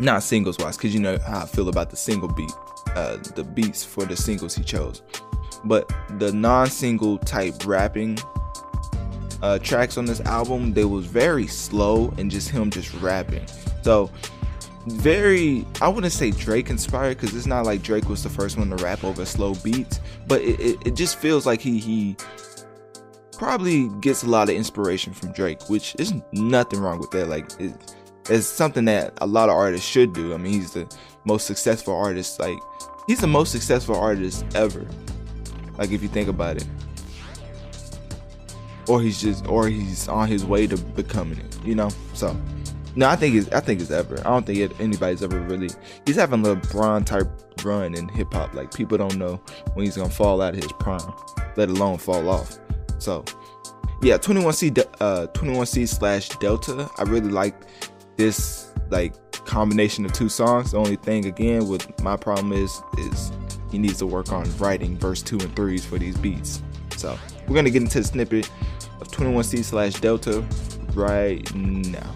not 0.00 0.22
singles 0.22 0.58
wise, 0.58 0.76
because 0.76 0.94
you 0.94 1.00
know 1.00 1.18
how 1.26 1.42
I 1.42 1.46
feel 1.46 1.68
about 1.68 1.90
the 1.90 1.96
single 1.96 2.28
beat, 2.28 2.52
uh, 2.94 3.16
the 3.34 3.44
beats 3.44 3.84
for 3.84 4.04
the 4.04 4.16
singles 4.16 4.54
he 4.54 4.62
chose, 4.62 5.02
but 5.64 5.92
the 6.18 6.32
non-single 6.32 7.18
type 7.18 7.66
rapping 7.66 8.18
uh, 9.42 9.58
tracks 9.58 9.98
on 9.98 10.06
this 10.06 10.20
album, 10.22 10.72
they 10.72 10.84
was 10.84 11.06
very 11.06 11.46
slow 11.46 12.12
and 12.18 12.30
just 12.30 12.48
him 12.48 12.70
just 12.70 12.92
rapping. 12.94 13.46
So 13.82 14.10
very 14.86 15.66
I 15.80 15.88
wouldn't 15.88 16.12
say 16.12 16.30
Drake 16.30 16.70
inspired 16.70 17.18
because 17.18 17.34
it's 17.34 17.46
not 17.46 17.66
like 17.66 17.82
Drake 17.82 18.08
was 18.08 18.22
the 18.22 18.28
first 18.28 18.56
one 18.56 18.70
to 18.70 18.76
rap 18.76 19.02
over 19.04 19.24
slow 19.24 19.54
beats, 19.54 20.00
but 20.26 20.40
it, 20.42 20.60
it, 20.60 20.86
it, 20.86 20.94
just 20.94 21.18
feels 21.18 21.44
like 21.44 21.60
he 21.60 21.78
he 21.78 22.16
probably 23.32 23.88
gets 24.00 24.22
a 24.22 24.28
lot 24.28 24.48
of 24.48 24.54
inspiration 24.54 25.12
from 25.12 25.32
Drake, 25.32 25.68
which 25.68 25.96
is 25.98 26.14
nothing 26.32 26.80
wrong 26.80 26.98
with 26.98 27.10
that. 27.10 27.28
Like 27.28 27.50
it's 28.28 28.46
something 28.46 28.84
that 28.86 29.14
a 29.20 29.26
lot 29.26 29.48
of 29.48 29.54
artists 29.54 29.86
should 29.86 30.12
do. 30.12 30.34
I 30.34 30.36
mean, 30.36 30.52
he's 30.52 30.72
the 30.72 30.92
most 31.24 31.46
successful 31.46 31.94
artist. 31.94 32.40
Like 32.40 32.58
he's 33.06 33.20
the 33.20 33.26
most 33.26 33.52
successful 33.52 33.96
artist 33.96 34.44
ever. 34.54 34.86
Like 35.78 35.90
if 35.90 36.02
you 36.02 36.08
think 36.08 36.28
about 36.28 36.56
it. 36.56 36.66
Or 38.88 39.02
he's 39.02 39.20
just 39.20 39.46
or 39.46 39.68
he's 39.68 40.08
on 40.08 40.28
his 40.28 40.44
way 40.44 40.66
to 40.66 40.76
becoming 40.76 41.38
it, 41.38 41.58
you 41.64 41.74
know? 41.74 41.90
So 42.14 42.36
no, 42.96 43.08
I 43.08 43.16
think 43.16 43.34
it's 43.34 43.48
I 43.52 43.60
think 43.60 43.80
it's 43.80 43.90
ever. 43.90 44.18
I 44.20 44.30
don't 44.30 44.46
think 44.46 44.58
it, 44.58 44.80
anybody's 44.80 45.22
ever 45.22 45.40
really. 45.40 45.68
He's 46.06 46.16
having 46.16 46.44
a 46.46 46.54
LeBron 46.54 47.04
type 47.04 47.28
run 47.64 47.94
in 47.94 48.08
hip 48.08 48.32
hop. 48.32 48.54
Like 48.54 48.72
people 48.72 48.96
don't 48.96 49.16
know 49.16 49.40
when 49.74 49.84
he's 49.84 49.96
gonna 49.96 50.08
fall 50.08 50.40
out 50.40 50.54
of 50.54 50.62
his 50.62 50.72
prime, 50.72 51.12
let 51.56 51.68
alone 51.68 51.98
fall 51.98 52.28
off. 52.28 52.58
So, 52.98 53.24
yeah, 54.02 54.16
21C 54.16 54.78
uh 55.00 55.26
21C 55.34 55.86
slash 55.86 56.30
Delta. 56.38 56.88
I 56.96 57.02
really 57.02 57.30
like 57.30 57.54
this 58.16 58.72
like 58.90 59.14
combination 59.44 60.04
of 60.04 60.12
two 60.12 60.28
songs. 60.28 60.72
The 60.72 60.78
only 60.78 60.96
thing 60.96 61.26
again 61.26 61.68
with 61.68 62.00
my 62.02 62.16
problem 62.16 62.52
is 62.52 62.80
is 62.98 63.32
he 63.70 63.78
needs 63.78 63.98
to 63.98 64.06
work 64.06 64.32
on 64.32 64.44
writing 64.58 64.96
verse 64.96 65.22
two 65.22 65.38
and 65.38 65.54
threes 65.56 65.84
for 65.84 65.98
these 65.98 66.16
beats. 66.16 66.62
So 66.96 67.18
we're 67.46 67.54
gonna 67.54 67.70
get 67.70 67.82
into 67.82 67.98
the 67.98 68.04
snippet 68.04 68.50
of 69.00 69.08
21C 69.08 69.64
slash 69.64 69.94
Delta 69.94 70.44
right 70.94 71.54
now. 71.54 72.14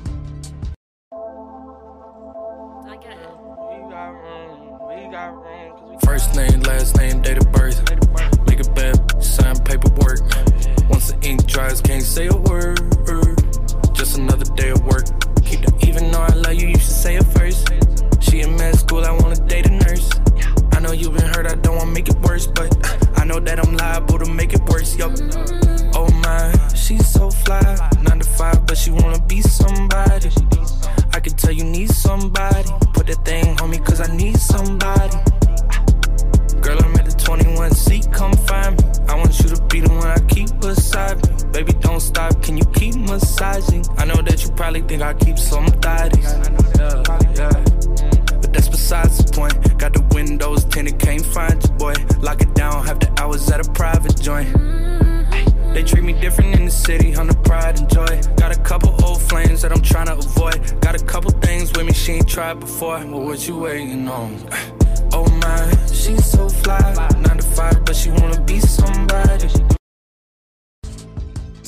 Stop, 42.11 42.43
can 42.43 42.57
you 42.57 42.65
keep 42.75 42.95
massaging? 42.97 43.85
I 43.97 44.05
know 44.05 44.21
that 44.27 44.43
you 44.43 44.51
probably 44.53 44.83
think 44.83 45.03
I 45.03 45.15
keep 45.15 45.39
some 45.39 45.67
thotties. 45.85 46.31
Yeah, 46.79 46.99
yeah. 47.39 47.51
Mm, 47.51 48.43
but 48.43 48.53
that's 48.53 48.69
besides 48.69 49.19
the 49.19 49.33
point. 49.33 49.55
Got 49.79 49.93
the 49.95 50.05
windows 50.15 50.65
tinted, 50.65 50.99
can't 50.99 51.25
find 51.25 51.63
you, 51.63 51.71
boy. 51.83 51.95
Lock 52.21 52.41
it 52.43 52.53
down, 52.55 52.85
have 52.87 52.99
the 53.01 53.11
hours 53.21 53.51
at 53.51 53.61
a 53.67 53.71
private 53.73 54.21
joint. 54.21 54.49
Mm-hmm. 54.49 55.75
They 55.75 55.85
treat 55.85 56.05
me 56.05 56.15
different 56.15 56.57
in 56.59 56.65
the 56.65 56.71
city, 56.71 57.15
on 57.15 57.29
the 57.29 57.39
pride 57.49 57.79
and 57.79 57.89
joy. 57.89 58.13
Got 58.37 58.51
a 58.57 58.61
couple 58.61 58.91
old 59.05 59.23
flames 59.23 59.63
that 59.63 59.73
I'm 59.73 59.83
trying 59.83 60.07
to 60.07 60.19
avoid. 60.19 60.81
Got 60.81 61.01
a 61.01 61.05
couple 61.05 61.31
things 61.47 61.73
with 61.73 61.87
me 61.87 61.93
she 61.93 62.13
ain't 62.13 62.29
tried 62.29 62.59
before. 62.59 62.99
Well, 62.99 63.25
what 63.29 63.47
you 63.47 63.59
waiting 63.59 64.09
on? 64.09 64.31
Oh 65.13 65.29
my, 65.43 65.87
she's 65.89 66.25
so 66.25 66.49
fly. 66.49 66.81
Nine 67.19 67.39
to 67.39 67.43
five, 67.43 67.85
but 67.85 67.97
she 67.97 68.11
wanna 68.11 68.41
be 68.43 68.61
somebody. 68.61 69.49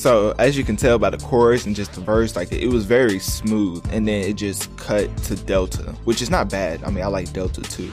So 0.03 0.35
as 0.41 0.59
you 0.59 0.65
can 0.65 0.75
tell 0.75 0.99
by 0.99 1.11
the 1.11 1.19
chorus 1.19 1.65
and 1.65 1.77
just 1.77 1.93
the 1.93 2.01
verse, 2.01 2.35
like 2.35 2.51
it 2.51 2.67
was 2.67 2.87
very 2.87 3.21
smooth, 3.21 3.89
and 3.93 4.09
then 4.09 4.25
it 4.25 4.33
just 4.33 4.77
cut 4.77 5.17
to 5.19 5.37
Delta, 5.37 5.93
which 6.03 6.21
is 6.21 6.29
not 6.29 6.51
bad. 6.51 6.83
I 6.83 6.91
mean, 6.91 7.05
I 7.05 7.07
like 7.07 7.33
Delta 7.33 7.63
too, 7.63 7.89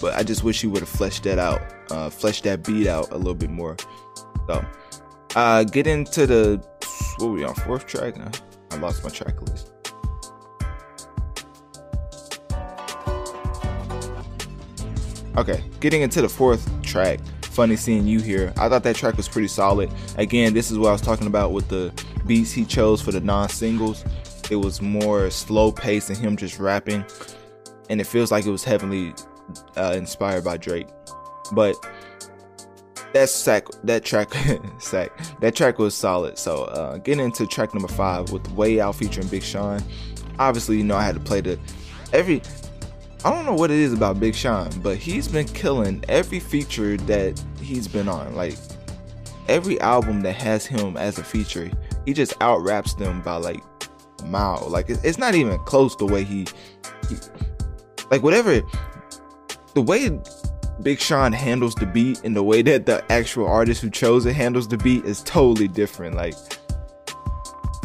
but 0.00 0.16
I 0.16 0.24
just 0.24 0.42
wish 0.42 0.60
he 0.60 0.66
would 0.66 0.80
have 0.80 0.88
fleshed 0.88 1.22
that 1.22 1.38
out, 1.38 1.62
uh, 1.92 2.10
fleshed 2.10 2.42
that 2.42 2.64
beat 2.64 2.88
out 2.88 3.12
a 3.12 3.16
little 3.16 3.36
bit 3.36 3.48
more. 3.48 3.76
So, 4.48 4.66
uh, 5.36 5.62
get 5.62 5.86
into 5.86 6.26
the 6.26 6.60
what 7.18 7.28
we 7.28 7.44
on 7.44 7.54
fourth 7.54 7.86
track? 7.86 8.16
Now? 8.16 8.32
I 8.72 8.76
lost 8.78 9.04
my 9.04 9.10
track 9.10 9.40
list. 9.42 9.70
Okay, 15.36 15.62
getting 15.78 16.02
into 16.02 16.22
the 16.22 16.28
fourth 16.28 16.82
track, 16.82 17.20
funny 17.52 17.76
seeing 17.76 18.06
you 18.06 18.20
here. 18.20 18.52
I 18.56 18.68
thought 18.68 18.82
that 18.84 18.96
track 18.96 19.16
was 19.16 19.28
pretty 19.28 19.48
solid. 19.48 19.90
Again, 20.16 20.54
this 20.54 20.70
is 20.70 20.78
what 20.78 20.88
I 20.88 20.92
was 20.92 21.00
talking 21.00 21.26
about 21.26 21.52
with 21.52 21.68
the 21.68 21.92
beats 22.26 22.52
he 22.52 22.64
chose 22.64 23.00
for 23.00 23.12
the 23.12 23.20
non-singles. 23.20 24.04
It 24.50 24.56
was 24.56 24.80
more 24.82 25.30
slow 25.30 25.70
pace 25.70 26.08
and 26.08 26.18
him 26.18 26.36
just 26.36 26.58
rapping, 26.58 27.04
and 27.90 28.00
it 28.00 28.06
feels 28.06 28.32
like 28.32 28.46
it 28.46 28.50
was 28.50 28.64
heavily 28.64 29.14
uh, 29.76 29.94
inspired 29.96 30.44
by 30.44 30.56
Drake. 30.56 30.88
But 31.52 31.76
that 33.12 33.28
sack, 33.28 33.66
that 33.84 34.04
track, 34.04 34.32
sack, 34.78 35.12
that 35.40 35.54
track 35.54 35.78
was 35.78 35.94
solid. 35.94 36.38
So 36.38 36.64
uh, 36.64 36.98
getting 36.98 37.24
into 37.24 37.46
track 37.46 37.74
number 37.74 37.88
five 37.88 38.32
with 38.32 38.50
Way 38.52 38.80
Out 38.80 38.96
featuring 38.96 39.28
Big 39.28 39.42
Sean. 39.42 39.82
Obviously, 40.38 40.78
you 40.78 40.84
know 40.84 40.96
I 40.96 41.04
had 41.04 41.14
to 41.14 41.20
play 41.20 41.40
the 41.40 41.58
every 42.12 42.42
I 43.24 43.30
don't 43.30 43.46
know 43.46 43.54
what 43.54 43.70
it 43.70 43.78
is 43.78 43.92
about 43.92 44.18
Big 44.18 44.34
Sean, 44.34 44.68
but 44.80 44.96
he's 44.96 45.28
been 45.28 45.46
killing 45.46 46.04
every 46.08 46.40
feature 46.40 46.96
that 46.96 47.40
he's 47.60 47.86
been 47.86 48.08
on. 48.08 48.34
Like 48.34 48.56
every 49.48 49.80
album 49.80 50.22
that 50.22 50.32
has 50.32 50.66
him 50.66 50.96
as 50.96 51.18
a 51.18 51.24
feature, 51.24 51.70
he 52.04 52.14
just 52.14 52.34
out 52.40 52.62
raps 52.62 52.94
them 52.94 53.22
by 53.22 53.36
like 53.36 53.62
a 54.20 54.26
mile. 54.26 54.66
Like 54.68 54.90
it's 54.90 55.18
not 55.18 55.36
even 55.36 55.58
close 55.60 55.96
the 55.96 56.06
way 56.06 56.24
he, 56.24 56.46
he 57.08 57.16
like 58.10 58.24
whatever 58.24 58.60
the 59.74 59.82
way 59.82 60.10
Big 60.82 60.98
Sean 60.98 61.32
handles 61.32 61.76
the 61.76 61.86
beat 61.86 62.20
and 62.24 62.34
the 62.34 62.42
way 62.42 62.60
that 62.62 62.86
the 62.86 63.04
actual 63.12 63.46
artist 63.46 63.82
who 63.82 63.90
chose 63.90 64.26
it 64.26 64.34
handles 64.34 64.66
the 64.66 64.78
beat 64.78 65.04
is 65.04 65.22
totally 65.22 65.68
different. 65.68 66.16
Like 66.16 66.34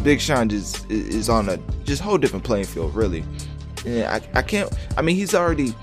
Big 0.02 0.20
Sean 0.20 0.50
just 0.50 0.90
is 0.90 1.30
on 1.30 1.48
a 1.48 1.58
just 1.84 2.02
whole 2.02 2.18
different 2.18 2.44
playing 2.44 2.66
field, 2.66 2.96
really. 2.96 3.24
I, 3.88 4.22
I 4.34 4.42
can't. 4.42 4.72
I 4.98 5.02
mean, 5.02 5.16
he's 5.16 5.34
already 5.34 5.74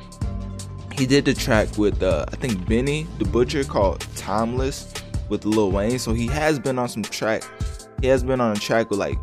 he 0.93 1.07
did 1.07 1.25
the 1.25 1.35
track 1.35 1.77
with 1.77 2.03
uh, 2.03 2.25
I 2.29 2.37
think 2.37 2.69
Benny 2.69 3.07
the 3.19 3.25
Butcher 3.25 3.65
called 3.65 4.07
"Timeless" 4.17 4.93
with 5.29 5.45
Lil 5.45 5.71
Wayne. 5.71 5.99
So 5.99 6.13
he 6.13 6.27
has 6.29 6.59
been 6.59 6.79
on 6.79 6.89
some 6.89 7.03
track. 7.03 7.43
He 8.01 8.07
has 8.09 8.23
been 8.23 8.41
on 8.41 8.53
a 8.53 8.61
track 8.61 8.91
with 8.91 8.99
like 8.99 9.19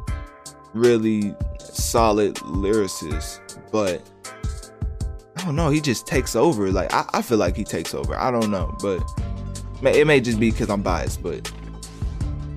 really 0.73 1.35
solid 1.59 2.35
lyricists, 2.35 3.39
but 3.71 4.01
I 5.38 5.45
don't 5.45 5.55
know. 5.55 5.69
He 5.69 5.81
just 5.81 6.07
takes 6.07 6.35
over. 6.35 6.71
Like 6.71 6.93
I, 6.93 7.05
I 7.13 7.21
feel 7.21 7.38
like 7.38 7.55
he 7.55 7.63
takes 7.63 7.93
over. 7.93 8.17
I 8.17 8.31
don't 8.31 8.51
know, 8.51 8.75
but 8.81 9.01
it 9.83 10.05
may 10.05 10.19
just 10.19 10.39
be 10.39 10.51
because 10.51 10.69
I'm 10.69 10.81
biased. 10.81 11.23
But 11.23 11.51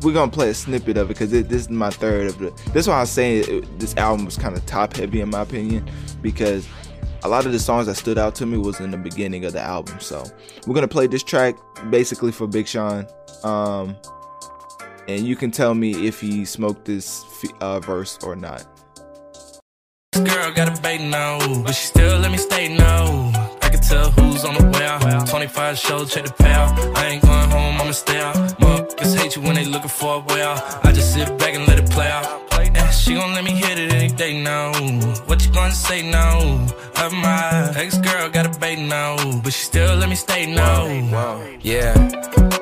we're 0.05 0.13
gonna 0.13 0.31
play 0.31 0.51
a 0.51 0.55
snippet 0.55 0.97
of 0.99 1.11
it 1.11 1.15
because 1.15 1.31
this 1.31 1.63
is 1.63 1.71
my 1.71 1.91
third 1.91 2.27
of 2.27 2.39
the. 2.39 2.51
This 2.73 2.87
why 2.87 2.97
I 2.97 3.01
was 3.01 3.11
saying 3.11 3.45
it, 3.49 3.79
this 3.81 3.97
album 3.97 4.27
was 4.27 4.37
kind 4.37 4.57
of 4.57 4.65
top 4.67 4.97
heavy 4.97 5.21
in 5.21 5.31
my 5.31 5.41
opinion 5.41 5.89
because 6.21 6.69
a 7.23 7.29
lot 7.29 7.47
of 7.47 7.53
the 7.53 7.59
songs 7.59 7.87
that 7.87 7.95
stood 7.95 8.19
out 8.19 8.35
to 8.37 8.47
me 8.47 8.59
was 8.59 8.81
in 8.81 8.91
the 8.91 8.99
beginning 8.99 9.47
of 9.47 9.55
the 9.55 9.61
album. 9.61 9.99
So 10.01 10.25
we're 10.67 10.75
gonna 10.75 10.89
play 10.89 11.07
this 11.07 11.23
track 11.23 11.57
basically 11.91 12.33
for 12.33 12.47
Big 12.47 12.69
Sean. 12.69 13.07
Um, 13.43 13.97
and 15.09 15.27
you 15.27 15.37
can 15.37 15.51
tell 15.51 15.75
me 15.75 16.07
if 16.07 16.21
he 16.21 16.45
smoked 16.45 16.85
this 16.85 17.25
uh, 17.61 17.81
verse 17.81 18.19
or 18.23 18.37
not. 18.37 18.67
This 20.13 20.33
Girl 20.33 20.53
got 20.53 20.79
a 20.79 20.83
bait 20.83 21.01
now, 21.01 21.39
but 21.63 21.73
she 21.73 21.87
still 21.87 22.19
let 22.19 22.31
me 22.31 22.39
stay 22.39 22.75
no. 22.77 23.44
Tell 23.88 24.11
who's 24.12 24.45
on 24.45 24.55
the 24.55 24.67
way 24.71 24.87
out. 24.87 25.29
25 25.29 25.79
shows, 25.79 26.12
check 26.12 26.25
the 26.25 26.31
payout. 26.31 26.97
I 26.97 27.07
ain't 27.07 27.23
going 27.23 27.50
home, 27.50 27.81
I'ma 27.81 27.93
stay 27.93 28.19
out. 28.21 28.35
Motherfuckers 28.59 29.17
hate 29.17 29.37
you 29.37 29.43
when 29.43 29.57
they 29.57 29.64
looking 29.67 29.88
for 29.88 30.17
a 30.17 30.33
way 30.33 30.43
out. 30.43 30.85
I 30.85 30.93
just 30.93 31.12
sit 31.12 31.29
back 31.38 31.55
and 31.55 31.67
let 31.69 31.79
it 31.79 31.91
play 31.91 32.09
out. 32.09 32.44
Yeah, 33.05 33.11
she 33.11 33.15
gon' 33.15 33.35
let 33.35 33.45
me 33.45 33.51
hit 33.51 33.79
it 33.79 33.93
any 33.93 34.09
day 34.09 34.43
now. 34.43 34.73
What 35.27 35.45
you 35.45 35.53
gonna 35.53 35.73
say 35.73 36.03
now? 36.03 36.39
Of 36.97 37.13
my 37.13 37.73
ex 37.77 37.99
girl 37.99 38.31
got 38.31 38.47
a 38.47 38.59
bait 38.59 38.79
now, 38.79 39.17
but 39.43 39.53
she 39.53 39.65
still 39.65 39.97
let 39.97 40.09
me 40.09 40.15
stay 40.15 40.47
now. 40.47 40.87
Yeah. 41.61 41.93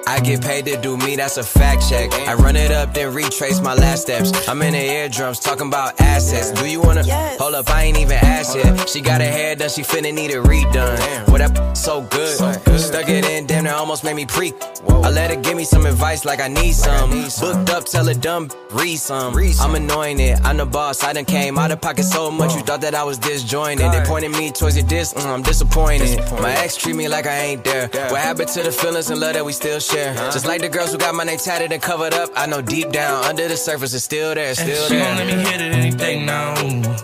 I 0.07 0.21
get 0.21 0.43
paid 0.43 0.67
to 0.67 0.77
do 0.81 0.97
me, 0.97 1.17
that's 1.17 1.37
a 1.37 1.43
fact 1.43 1.89
check. 1.89 2.13
I 2.27 2.35
run 2.35 2.57
it 2.57 2.71
up, 2.71 2.93
then 2.93 3.15
retrace 3.15 3.61
my 3.61 3.75
last 3.75 4.03
steps. 4.03 4.49
I'm 4.49 4.61
in 4.63 4.73
the 4.73 4.81
eardrums 4.81 5.39
talking 5.39 5.69
about 5.69 6.01
assets. 6.01 6.51
Do 6.51 6.69
you 6.69 6.81
wanna 6.81 7.05
hold 7.39 7.55
up? 7.55 7.71
I 7.71 7.85
ain't 7.85 7.99
even 7.99 8.19
asked 8.19 8.57
yet. 8.57 8.89
She 8.89 9.01
got 9.01 9.21
her 9.21 9.31
hair 9.31 9.55
done, 9.55 9.71
she 9.71 9.83
finna 9.83 10.13
need 10.13 10.31
it 10.31 10.43
redone. 10.43 11.31
What 11.31 11.41
up? 11.41 11.77
So 11.77 12.03
good. 12.03 12.37
Stuck 12.81 13.09
it 13.09 13.25
in, 13.25 13.47
damn, 13.47 13.65
that 13.65 13.75
almost 13.75 14.03
made 14.03 14.17
me 14.17 14.27
preak. 14.27 14.55
I 14.89 15.11
let 15.11 15.31
her 15.31 15.41
give 15.41 15.57
me 15.57 15.65
some 15.65 15.87
advice 15.87 16.25
like 16.25 16.41
I 16.41 16.49
need 16.49 16.75
some. 16.75 17.11
Booked 17.41 17.71
up, 17.71 17.85
tell 17.85 18.07
her 18.07 18.15
dumb, 18.15 18.51
read 18.73 18.97
some. 18.97 19.35
I'm 19.61 19.75
annoying 19.75 20.19
it, 20.33 20.41
I'm 20.45 20.57
the 20.57 20.67
boss. 20.67 21.05
I 21.05 21.13
done 21.13 21.25
came 21.25 21.59
out 21.59 21.71
of 21.71 21.81
pocket 21.81 22.05
so 22.05 22.31
much, 22.31 22.55
you 22.55 22.63
thought 22.63 22.81
that 22.81 22.95
I 22.95 23.05
was 23.05 23.19
disjointed. 23.19 23.93
They 23.93 24.03
pointed 24.05 24.33
me 24.33 24.51
towards 24.51 24.77
your 24.77 24.87
disc, 24.87 25.17
mm, 25.17 25.27
I'm 25.27 25.43
disappointed. 25.43 26.19
My 26.41 26.53
ex 26.53 26.77
treat 26.77 26.97
me 26.97 27.09
like 27.09 27.27
I 27.27 27.39
ain't 27.39 27.65
there. 27.65 27.89
What 28.11 28.21
happened 28.21 28.49
to 28.49 28.63
the 28.63 28.73
feelings 28.73 29.11
and 29.11 29.21
love 29.21 29.35
that 29.35 29.45
we 29.45 29.53
still 29.53 29.79
share? 29.79 30.15
Just 30.33 30.47
like 30.47 30.61
the 30.61 30.69
girls 30.69 30.93
who 30.93 30.99
got 30.99 31.15
my 31.15 31.25
name 31.25 31.39
tatted 31.39 31.73
and 31.73 31.83
covered 31.83 32.15
up, 32.15 32.31
I 32.35 32.47
know 32.47 32.63
deep 32.63 32.91
down 32.91 33.25
under 33.25 33.47
the 33.49 33.57
surface 33.57 33.95
it's 33.95 34.05
still 34.05 34.35
there, 34.35 34.55
still 34.55 34.89
she 34.89 34.95
there. 34.95 35.17
gon' 35.17 35.17
let 35.17 35.27
me 35.37 35.43
hit 35.43 35.61
it 35.61 35.73
anything 35.73 36.27
now. 36.27 36.55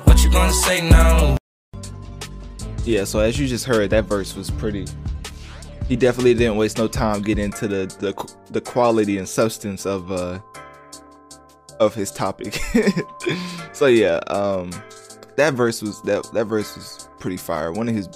What 0.05 0.23
you 0.25 0.31
gonna 0.33 0.53
say 0.53 0.89
now? 0.89 1.37
Yeah, 2.85 3.05
so 3.05 3.21
as 3.21 3.39
you 3.39 3.47
just 3.47 3.67
heard, 3.67 3.91
that 3.91 4.05
verse 4.05 4.35
was 4.35 4.51
pretty. 4.51 4.87
He 5.89 5.97
definitely 5.97 6.35
didn't 6.35 6.57
waste 6.57 6.79
no 6.79 6.89
time 6.89 7.23
getting 7.23 7.47
into 7.47 7.69
the 7.69 7.87
the, 7.99 8.35
the 8.51 8.61
quality 8.61 9.19
and 9.19 9.29
substance 9.29 9.87
of 9.87 10.11
uh 10.13 10.39
of 11.81 11.95
his 11.95 12.11
topic. 12.11 12.55
so 13.73 13.87
yeah, 13.87 14.17
um, 14.29 14.71
that 15.37 15.55
verse 15.55 15.83
was 15.83 16.01
that 16.03 16.29
that 16.33 16.45
verse 16.45 16.77
was 16.77 17.09
pretty 17.19 17.37
fire. 17.37 17.73
One 17.73 17.89
of 17.89 17.95
his 17.95 18.09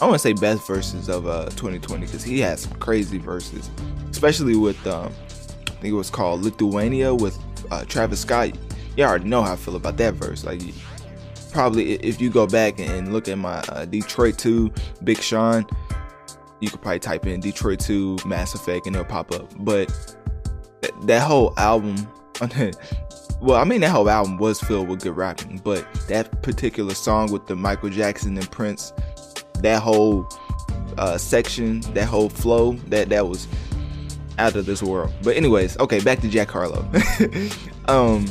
I 0.00 0.04
want 0.04 0.14
to 0.14 0.18
say 0.20 0.32
best 0.32 0.66
verses 0.66 1.08
of 1.08 1.26
uh 1.26 1.46
2020 1.50 2.06
because 2.06 2.22
he 2.22 2.40
had 2.40 2.58
some 2.58 2.72
crazy 2.74 3.18
verses, 3.18 3.70
especially 4.10 4.56
with 4.56 4.84
um 4.86 5.12
I 5.66 5.70
think 5.80 5.92
it 5.92 5.96
was 5.96 6.10
called 6.10 6.42
Lithuania 6.42 7.14
with 7.14 7.38
uh, 7.70 7.84
Travis 7.84 8.20
Scott. 8.20 8.50
You 8.96 9.04
already 9.04 9.28
know 9.28 9.42
how 9.42 9.52
I 9.52 9.56
feel 9.56 9.76
about 9.76 9.96
that 9.98 10.14
verse. 10.14 10.44
Like 10.44 10.60
probably 11.52 11.94
if 11.94 12.20
you 12.20 12.30
go 12.30 12.46
back 12.46 12.80
and 12.80 13.12
look 13.12 13.28
at 13.28 13.38
my 13.38 13.58
uh, 13.68 13.84
Detroit 13.84 14.38
2 14.38 14.72
Big 15.04 15.20
Sean, 15.20 15.66
you 16.60 16.70
could 16.70 16.82
probably 16.82 16.98
type 16.98 17.26
in 17.26 17.40
Detroit 17.40 17.80
2 17.80 18.18
Mass 18.26 18.54
Effect 18.54 18.86
and 18.86 18.96
it'll 18.96 19.06
pop 19.06 19.32
up. 19.32 19.52
But 19.64 20.16
that 21.02 21.22
whole 21.22 21.54
album, 21.56 21.96
well, 23.40 23.56
I 23.56 23.64
mean 23.64 23.80
that 23.80 23.90
whole 23.90 24.08
album 24.08 24.38
was 24.38 24.60
filled 24.60 24.88
with 24.88 25.02
good 25.02 25.16
rapping, 25.16 25.58
but 25.58 25.86
that 26.08 26.42
particular 26.42 26.94
song 26.94 27.32
with 27.32 27.46
the 27.46 27.56
Michael 27.56 27.90
Jackson 27.90 28.36
and 28.36 28.50
Prince, 28.50 28.92
that 29.60 29.82
whole 29.82 30.28
uh, 30.96 31.18
section, 31.18 31.80
that 31.94 32.06
whole 32.06 32.28
flow, 32.28 32.72
that 32.88 33.08
that 33.08 33.26
was 33.28 33.48
out 34.38 34.54
of 34.54 34.66
this 34.66 34.82
world. 34.82 35.12
But 35.22 35.36
anyways, 35.36 35.78
okay, 35.78 36.00
back 36.00 36.20
to 36.20 36.28
Jack 36.28 36.50
Harlow. 36.50 36.88
um, 37.88 38.26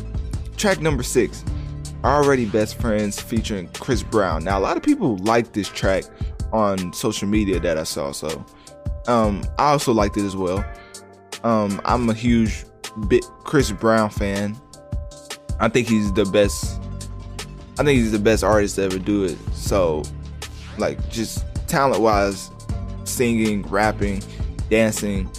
track 0.57 0.81
number 0.81 1.03
six 1.03 1.43
already 2.03 2.45
best 2.45 2.79
friends 2.79 3.19
featuring 3.19 3.67
chris 3.73 4.03
brown 4.03 4.43
now 4.43 4.57
a 4.57 4.61
lot 4.61 4.77
of 4.77 4.83
people 4.83 5.17
like 5.17 5.53
this 5.53 5.67
track 5.69 6.03
on 6.51 6.91
social 6.93 7.27
media 7.27 7.59
that 7.59 7.77
i 7.77 7.83
saw 7.83 8.11
so 8.11 8.45
um 9.07 9.43
i 9.57 9.71
also 9.71 9.91
liked 9.91 10.15
it 10.17 10.23
as 10.23 10.35
well 10.35 10.63
um 11.43 11.81
i'm 11.85 12.09
a 12.09 12.13
huge 12.13 12.65
chris 13.43 13.71
brown 13.71 14.09
fan. 14.09 14.55
I 15.59 15.69
think 15.69 15.87
he's 15.87 16.11
the 16.13 16.25
best 16.25 16.79
i 17.79 17.83
think 17.83 17.99
he's 17.99 18.11
the 18.11 18.19
best 18.19 18.43
artist 18.43 18.75
to 18.75 18.83
ever 18.83 18.99
do 18.99 19.23
it. 19.23 19.37
So 19.53 20.03
like 20.77 21.09
just 21.09 21.45
talent 21.67 22.01
wise 22.01 22.49
singing 23.03 23.63
rapping 23.63 24.21
dancing 24.69 25.29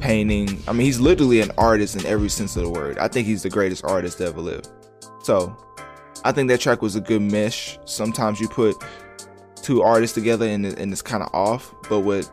painting. 0.00 0.62
I 0.68 0.72
mean 0.72 0.86
he's 0.86 1.00
literally 1.00 1.40
an 1.40 1.50
artist 1.58 1.96
in 1.96 2.06
every 2.06 2.28
sense 2.28 2.56
of 2.56 2.62
the 2.64 2.70
word. 2.70 2.98
I 2.98 3.08
think 3.08 3.26
he's 3.26 3.42
the 3.42 3.50
greatest 3.50 3.84
artist 3.84 4.18
to 4.18 4.26
ever 4.26 4.40
live. 4.40 4.62
So 5.22 5.56
I 6.24 6.32
think 6.32 6.48
that 6.48 6.60
track 6.60 6.82
was 6.82 6.96
a 6.96 7.00
good 7.00 7.22
mesh. 7.22 7.78
Sometimes 7.84 8.40
you 8.40 8.48
put 8.48 8.76
two 9.56 9.82
artists 9.82 10.14
together 10.14 10.46
and, 10.46 10.64
and 10.64 10.92
it's 10.92 11.02
kind 11.02 11.22
of 11.22 11.28
off, 11.34 11.74
but 11.88 12.00
with 12.00 12.30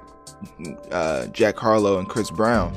uh, 0.91 1.27
Jack 1.27 1.57
Harlow 1.57 1.99
and 1.99 2.07
Chris 2.07 2.31
Brown, 2.31 2.73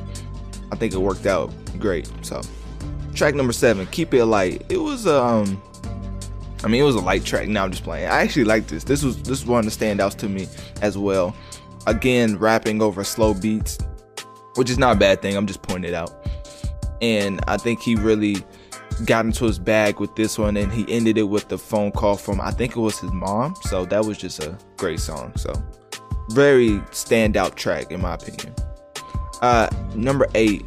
I 0.73 0.77
think 0.77 0.93
it 0.93 0.99
worked 0.99 1.27
out 1.27 1.53
great. 1.79 2.11
So, 2.23 2.41
track 3.15 3.35
number 3.35 3.53
seven, 3.53 3.87
"Keep 3.87 4.15
It 4.15 4.25
Light." 4.27 4.65
It 4.69 4.79
was 4.79 5.07
um, 5.07 5.63
I 6.65 6.69
mean, 6.69 6.81
it 6.81 6.85
was 6.85 6.97
a 6.97 7.01
light 7.01 7.25
track. 7.25 7.49
Now 7.49 7.65
I'm 7.65 7.71
just 7.71 7.85
playing. 7.85 8.07
I 8.07 8.23
actually 8.23 8.45
like 8.45 8.67
this. 8.67 8.85
This 8.85 9.03
was 9.03 9.17
this 9.19 9.29
was 9.43 9.47
one 9.47 9.67
of 9.67 9.79
the 9.79 9.87
standouts 9.87 10.17
to 10.17 10.29
me 10.29 10.49
as 10.83 10.97
well. 10.99 11.37
Again, 11.87 12.37
rapping 12.39 12.83
over 12.83 13.05
slow 13.05 13.35
beats, 13.35 13.79
which 14.57 14.71
is 14.71 14.79
not 14.79 14.97
a 14.97 14.99
bad 14.99 15.23
thing. 15.23 15.37
I'm 15.37 15.47
just 15.47 15.63
pointing 15.63 15.91
it 15.91 15.95
out. 15.95 16.27
And 17.01 17.41
I 17.47 17.57
think 17.59 17.81
he 17.83 17.95
really 17.95 18.45
got 19.05 19.27
into 19.27 19.45
his 19.45 19.59
bag 19.59 20.01
with 20.01 20.17
this 20.17 20.39
one 20.39 20.57
and 20.57 20.73
he 20.73 20.87
ended 20.89 21.19
it 21.19 21.25
with 21.25 21.49
the 21.49 21.59
phone 21.59 21.93
call 21.93 22.17
from 22.17 22.41
I 22.41 22.51
think 22.51 22.77
it 22.77 22.81
was 22.81 22.99
his 22.99 23.13
mom. 23.13 23.55
So 23.63 23.85
that 23.85 24.05
was 24.05 24.17
just 24.17 24.43
a 24.43 24.59
great 24.77 25.01
song. 25.01 25.33
So 25.37 25.53
very 26.31 26.71
standout 26.91 27.55
track 27.55 27.93
in 27.93 28.01
my 28.01 28.15
opinion. 28.15 28.55
Uh 29.43 29.69
number 29.95 30.27
8. 30.35 30.65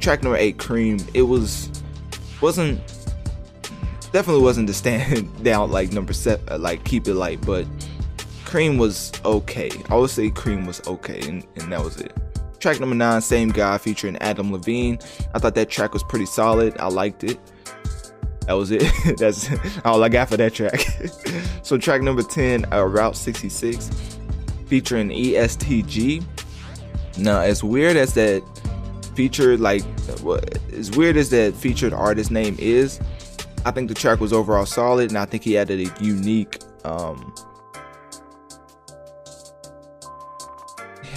Track 0.00 0.22
number 0.22 0.38
8 0.38 0.58
Cream. 0.58 0.98
It 1.14 1.22
was 1.22 1.70
wasn't 2.40 2.80
definitely 4.12 4.42
wasn't 4.42 4.66
the 4.66 4.74
stand 4.74 5.42
down 5.42 5.70
like 5.70 5.92
number 5.92 6.12
7 6.12 6.48
uh, 6.50 6.58
like 6.58 6.84
keep 6.84 7.06
it 7.08 7.14
light, 7.14 7.40
but 7.42 7.66
Cream 8.44 8.78
was 8.78 9.12
okay. 9.24 9.70
I 9.90 9.96
would 9.96 10.10
say 10.10 10.30
Cream 10.30 10.66
was 10.66 10.80
okay 10.86 11.20
and, 11.28 11.46
and 11.56 11.72
that 11.72 11.82
was 11.82 12.00
it. 12.00 12.16
Track 12.60 12.80
number 12.80 12.96
nine, 12.96 13.20
Same 13.20 13.50
Guy, 13.50 13.78
featuring 13.78 14.16
Adam 14.16 14.50
Levine. 14.50 14.98
I 15.34 15.38
thought 15.38 15.54
that 15.54 15.68
track 15.68 15.92
was 15.92 16.02
pretty 16.02 16.26
solid. 16.26 16.76
I 16.78 16.88
liked 16.88 17.22
it. 17.22 17.38
That 18.46 18.54
was 18.54 18.70
it. 18.70 18.90
That's 19.18 19.48
all 19.84 20.02
I 20.02 20.08
got 20.08 20.30
for 20.30 20.36
that 20.38 20.54
track. 20.54 20.80
so 21.62 21.78
track 21.78 22.02
number 22.02 22.22
10, 22.22 22.72
uh, 22.72 22.82
Route 22.82 23.14
66, 23.14 23.90
featuring 24.66 25.12
EST 25.12 25.86
Gee. 25.86 26.22
Now, 27.18 27.40
as 27.40 27.64
weird 27.64 27.96
as 27.96 28.14
that 28.14 28.42
featured, 29.14 29.60
like, 29.60 29.82
as 30.72 30.90
weird 30.96 31.16
as 31.16 31.30
that 31.30 31.54
featured 31.54 31.92
artist 31.92 32.30
name 32.30 32.56
is, 32.58 33.00
I 33.64 33.70
think 33.70 33.88
the 33.88 33.94
track 33.94 34.20
was 34.20 34.32
overall 34.32 34.66
solid, 34.66 35.10
and 35.10 35.18
I 35.18 35.24
think 35.24 35.42
he 35.42 35.58
added 35.58 35.80
a 35.80 36.04
unique 36.04 36.58
um, 36.84 37.34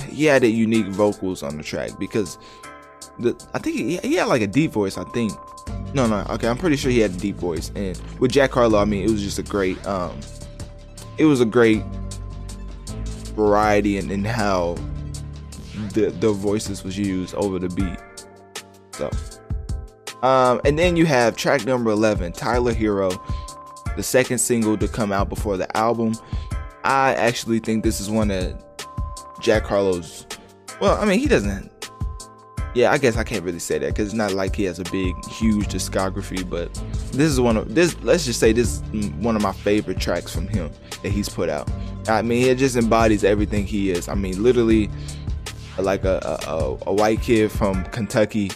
he 0.09 0.29
added 0.29 0.49
unique 0.49 0.87
vocals 0.87 1.43
on 1.43 1.57
the 1.57 1.63
track 1.63 1.91
because 1.97 2.37
the 3.19 3.35
I 3.53 3.59
think 3.59 3.77
he, 3.77 3.97
he 3.97 4.15
had 4.15 4.25
like 4.25 4.41
a 4.41 4.47
deep 4.47 4.71
voice. 4.71 4.97
I 4.97 5.03
think 5.05 5.31
no, 5.93 6.07
no, 6.07 6.25
okay, 6.29 6.47
I'm 6.47 6.57
pretty 6.57 6.77
sure 6.77 6.91
he 6.91 6.99
had 6.99 7.11
a 7.11 7.17
deep 7.17 7.35
voice. 7.35 7.71
And 7.75 7.99
with 8.19 8.31
Jack 8.31 8.51
Harlow, 8.51 8.79
I 8.79 8.85
mean, 8.85 9.03
it 9.03 9.11
was 9.11 9.21
just 9.21 9.39
a 9.39 9.43
great, 9.43 9.83
um, 9.85 10.17
it 11.17 11.25
was 11.25 11.41
a 11.41 11.45
great 11.45 11.83
variety 13.35 13.97
in, 13.97 14.09
in 14.09 14.23
how 14.23 14.77
the 15.93 16.09
the 16.19 16.31
voices 16.31 16.83
was 16.83 16.97
used 16.97 17.35
over 17.35 17.59
the 17.59 17.69
beat. 17.69 17.97
So, 18.93 19.09
um, 20.21 20.61
and 20.65 20.77
then 20.77 20.95
you 20.95 21.05
have 21.05 21.35
track 21.35 21.65
number 21.65 21.89
11, 21.91 22.33
Tyler 22.33 22.73
Herro, 22.73 23.11
the 23.95 24.03
second 24.03 24.37
single 24.39 24.77
to 24.77 24.87
come 24.87 25.11
out 25.11 25.29
before 25.29 25.57
the 25.57 25.75
album. 25.77 26.13
I 26.83 27.13
actually 27.15 27.59
think 27.59 27.83
this 27.83 28.01
is 28.01 28.09
one 28.09 28.31
of 28.31 28.63
Jack 29.39 29.63
Harlow's. 29.63 30.25
Well, 30.79 30.99
I 30.99 31.05
mean, 31.05 31.19
he 31.19 31.27
doesn't. 31.27 31.71
yeah, 32.73 32.91
I 32.91 32.97
guess 32.97 33.17
I 33.17 33.23
can't 33.23 33.43
really 33.43 33.59
say 33.59 33.77
that 33.79 33.87
because 33.87 34.07
it's 34.07 34.15
not 34.15 34.33
like 34.33 34.55
he 34.55 34.63
has 34.63 34.79
a 34.79 34.83
big, 34.85 35.13
huge 35.25 35.67
discography. 35.67 36.47
But 36.47 36.73
this 37.11 37.31
is 37.31 37.39
one 37.39 37.57
of 37.57 37.73
this. 37.75 37.95
Let's 38.01 38.25
just 38.25 38.39
say 38.39 38.51
this 38.51 38.81
is 38.93 39.09
one 39.11 39.35
of 39.35 39.41
my 39.41 39.51
favorite 39.53 39.99
tracks 39.99 40.33
from 40.33 40.47
him 40.47 40.71
that 41.03 41.09
he's 41.11 41.29
put 41.29 41.49
out. 41.49 41.69
I 42.07 42.23
mean, 42.23 42.47
it 42.47 42.57
just 42.57 42.75
embodies 42.75 43.23
everything 43.23 43.65
he 43.65 43.91
is. 43.91 44.09
I 44.09 44.15
mean, 44.15 44.41
literally, 44.41 44.89
like 45.81 46.03
a 46.03 46.19
a, 46.47 46.77
a 46.87 46.93
white 46.93 47.21
kid 47.21 47.51
from 47.51 47.83
Kentucky 47.85 48.51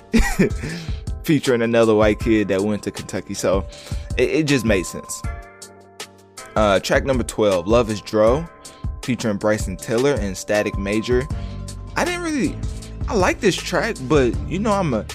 featuring 1.23 1.61
another 1.61 1.95
white 1.95 2.19
kid 2.19 2.47
that 2.49 2.61
went 2.61 2.83
to 2.83 2.91
Kentucky. 2.91 3.33
So 3.33 3.67
it, 4.17 4.29
it 4.29 4.43
just 4.47 4.65
made 4.65 4.85
sense. 4.85 5.21
Uh, 6.55 6.79
track 6.79 7.03
number 7.03 7.23
12, 7.23 7.67
Luv 7.67 7.89
Is 7.89 7.99
Dro, 7.99 8.47
featuring 9.03 9.37
Bryson 9.37 9.75
Tiller 9.75 10.13
and 10.13 10.37
Static 10.37 10.77
Major. 10.77 11.27
I 11.97 12.05
didn't 12.05 12.21
really 12.21 12.55
I 13.07 13.13
like 13.13 13.39
this 13.39 13.55
track, 13.55 13.97
but 14.03 14.35
you 14.47 14.57
know, 14.57 14.71
I'm 14.71 14.93
a 14.93 15.05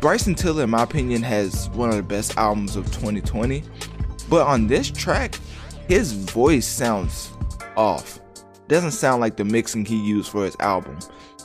Bryson 0.00 0.34
Tiller, 0.34 0.64
in 0.64 0.70
my 0.70 0.82
opinion, 0.82 1.22
has 1.22 1.68
one 1.70 1.88
of 1.88 1.96
the 1.96 2.02
best 2.02 2.36
albums 2.36 2.74
of 2.74 2.86
2020. 2.86 3.62
But 4.28 4.46
on 4.46 4.66
this 4.66 4.90
track, 4.90 5.38
his 5.88 6.12
voice 6.12 6.66
sounds 6.66 7.30
off. 7.76 8.18
Doesn't 8.72 8.92
sound 8.92 9.20
like 9.20 9.36
the 9.36 9.44
mixing 9.44 9.84
he 9.84 10.02
used 10.02 10.30
for 10.30 10.46
his 10.46 10.56
album. 10.58 10.98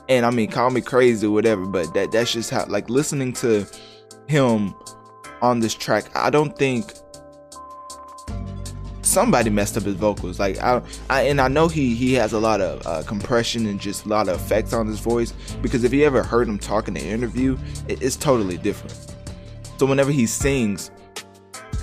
And 0.08 0.26
I 0.26 0.30
mean, 0.30 0.50
call 0.50 0.70
me 0.70 0.80
crazy 0.80 1.28
or 1.28 1.32
whatever, 1.32 1.66
but 1.66 1.94
that 1.94 2.14
that's 2.14 2.32
just 2.32 2.50
how 2.50 2.66
like 2.68 2.90
listening 2.90 3.34
to 3.34 3.68
him 4.30 4.74
on 5.42 5.60
this 5.60 5.74
track, 5.74 6.06
I 6.16 6.30
don't 6.30 6.58
think 6.58 6.94
somebody 9.02 9.50
messed 9.50 9.76
up 9.76 9.84
his 9.84 9.96
vocals. 9.96 10.40
Like 10.40 10.58
I, 10.60 10.82
I 11.10 11.24
and 11.24 11.42
I 11.42 11.50
know 11.50 11.68
he 11.68 11.96
he 11.96 12.14
has 12.14 12.32
a 12.32 12.40
lot 12.40 12.62
of 12.62 12.88
uh, 12.88 13.04
compression 13.04 13.66
and 13.66 13.78
just 13.78 14.06
a 14.06 14.08
lot 14.08 14.30
of 14.30 14.38
effects 14.38 14.72
on 14.72 14.88
his 14.88 15.02
voice 15.02 15.34
because 15.62 15.84
if 15.84 15.92
you 15.92 16.06
ever 16.06 16.24
heard 16.24 16.48
him 16.48 16.58
talk 16.58 16.88
in 16.88 16.96
an 16.96 17.04
interview, 17.04 17.58
it, 17.90 18.02
it's 18.02 18.16
totally 18.16 18.58
different. 18.58 18.96
So 19.80 19.86
whenever 19.86 20.14
he 20.14 20.28
sings, 20.28 20.92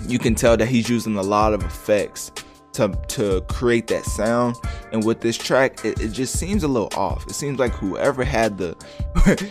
you 0.09 0.19
can 0.19 0.35
tell 0.35 0.57
that 0.57 0.69
he's 0.69 0.89
using 0.89 1.19
a 1.19 1.23
lot 1.23 1.53
of 1.53 1.63
effects 1.63 2.33
to 2.75 2.89
to 3.09 3.41
create 3.43 3.87
that 3.89 4.05
sound. 4.05 4.57
And 4.93 5.05
with 5.05 5.21
this 5.21 5.37
track, 5.37 5.85
it, 5.85 6.01
it 6.01 6.09
just 6.09 6.39
seems 6.39 6.63
a 6.63 6.69
little 6.69 6.91
off. 6.97 7.27
It 7.27 7.35
seems 7.35 7.59
like 7.59 7.73
whoever 7.73 8.25
had 8.25 8.59
the 8.59 8.77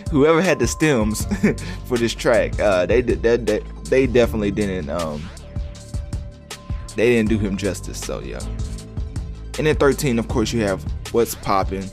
whoever 0.10 0.40
had 0.40 0.58
the 0.58 0.66
stems 0.66 1.26
for 1.86 1.98
this 1.98 2.14
track, 2.14 2.58
uh, 2.60 2.86
they 2.86 3.02
did 3.02 3.22
that 3.22 3.46
they, 3.46 3.60
they 3.84 4.06
definitely 4.06 4.50
didn't 4.50 4.88
um 4.90 5.28
they 6.96 7.10
didn't 7.10 7.28
do 7.28 7.38
him 7.38 7.56
justice. 7.56 8.00
So 8.00 8.20
yeah. 8.20 8.40
And 9.56 9.68
then 9.68 9.76
13, 9.76 10.18
of 10.18 10.26
course, 10.26 10.52
you 10.52 10.62
have 10.62 10.82
What's 11.12 11.36
popping 11.36 11.88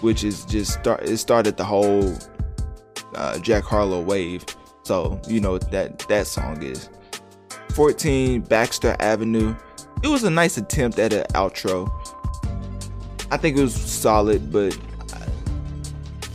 which 0.00 0.24
is 0.24 0.44
just 0.44 0.72
start. 0.72 1.02
It 1.04 1.18
started 1.18 1.56
the 1.56 1.64
whole 1.64 2.16
uh, 3.14 3.38
Jack 3.38 3.64
Harlow 3.64 4.00
wave. 4.00 4.44
So 4.82 5.20
you 5.28 5.40
know 5.40 5.58
that 5.58 6.00
that 6.00 6.26
song 6.26 6.62
is. 6.62 6.88
14, 7.74 8.40
Baxter 8.42 8.96
Avenue. 8.98 9.54
It 10.02 10.08
was 10.08 10.24
a 10.24 10.30
nice 10.30 10.56
attempt 10.56 10.98
at 10.98 11.12
an 11.12 11.24
outro. 11.34 11.90
I 13.30 13.36
think 13.36 13.56
it 13.56 13.62
was 13.62 13.74
solid, 13.74 14.50
but 14.50 14.76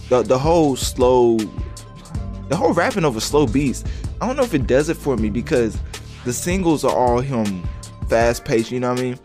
the 0.09 0.21
the 0.21 0.37
whole 0.37 0.75
slow, 0.75 1.37
the 2.47 2.55
whole 2.55 2.73
rapping 2.73 3.05
over 3.05 3.19
slow 3.19 3.47
beats. 3.47 3.83
I 4.21 4.27
don't 4.27 4.37
know 4.37 4.43
if 4.43 4.53
it 4.53 4.67
does 4.67 4.89
it 4.89 4.97
for 4.97 5.17
me 5.17 5.29
because 5.29 5.77
the 6.23 6.33
singles 6.33 6.83
are 6.83 6.95
all 6.95 7.19
him 7.19 7.67
fast 8.07 8.45
paced, 8.45 8.71
you 8.71 8.79
know 8.79 8.91
what 8.91 8.99
I 8.99 9.03
mean? 9.03 9.19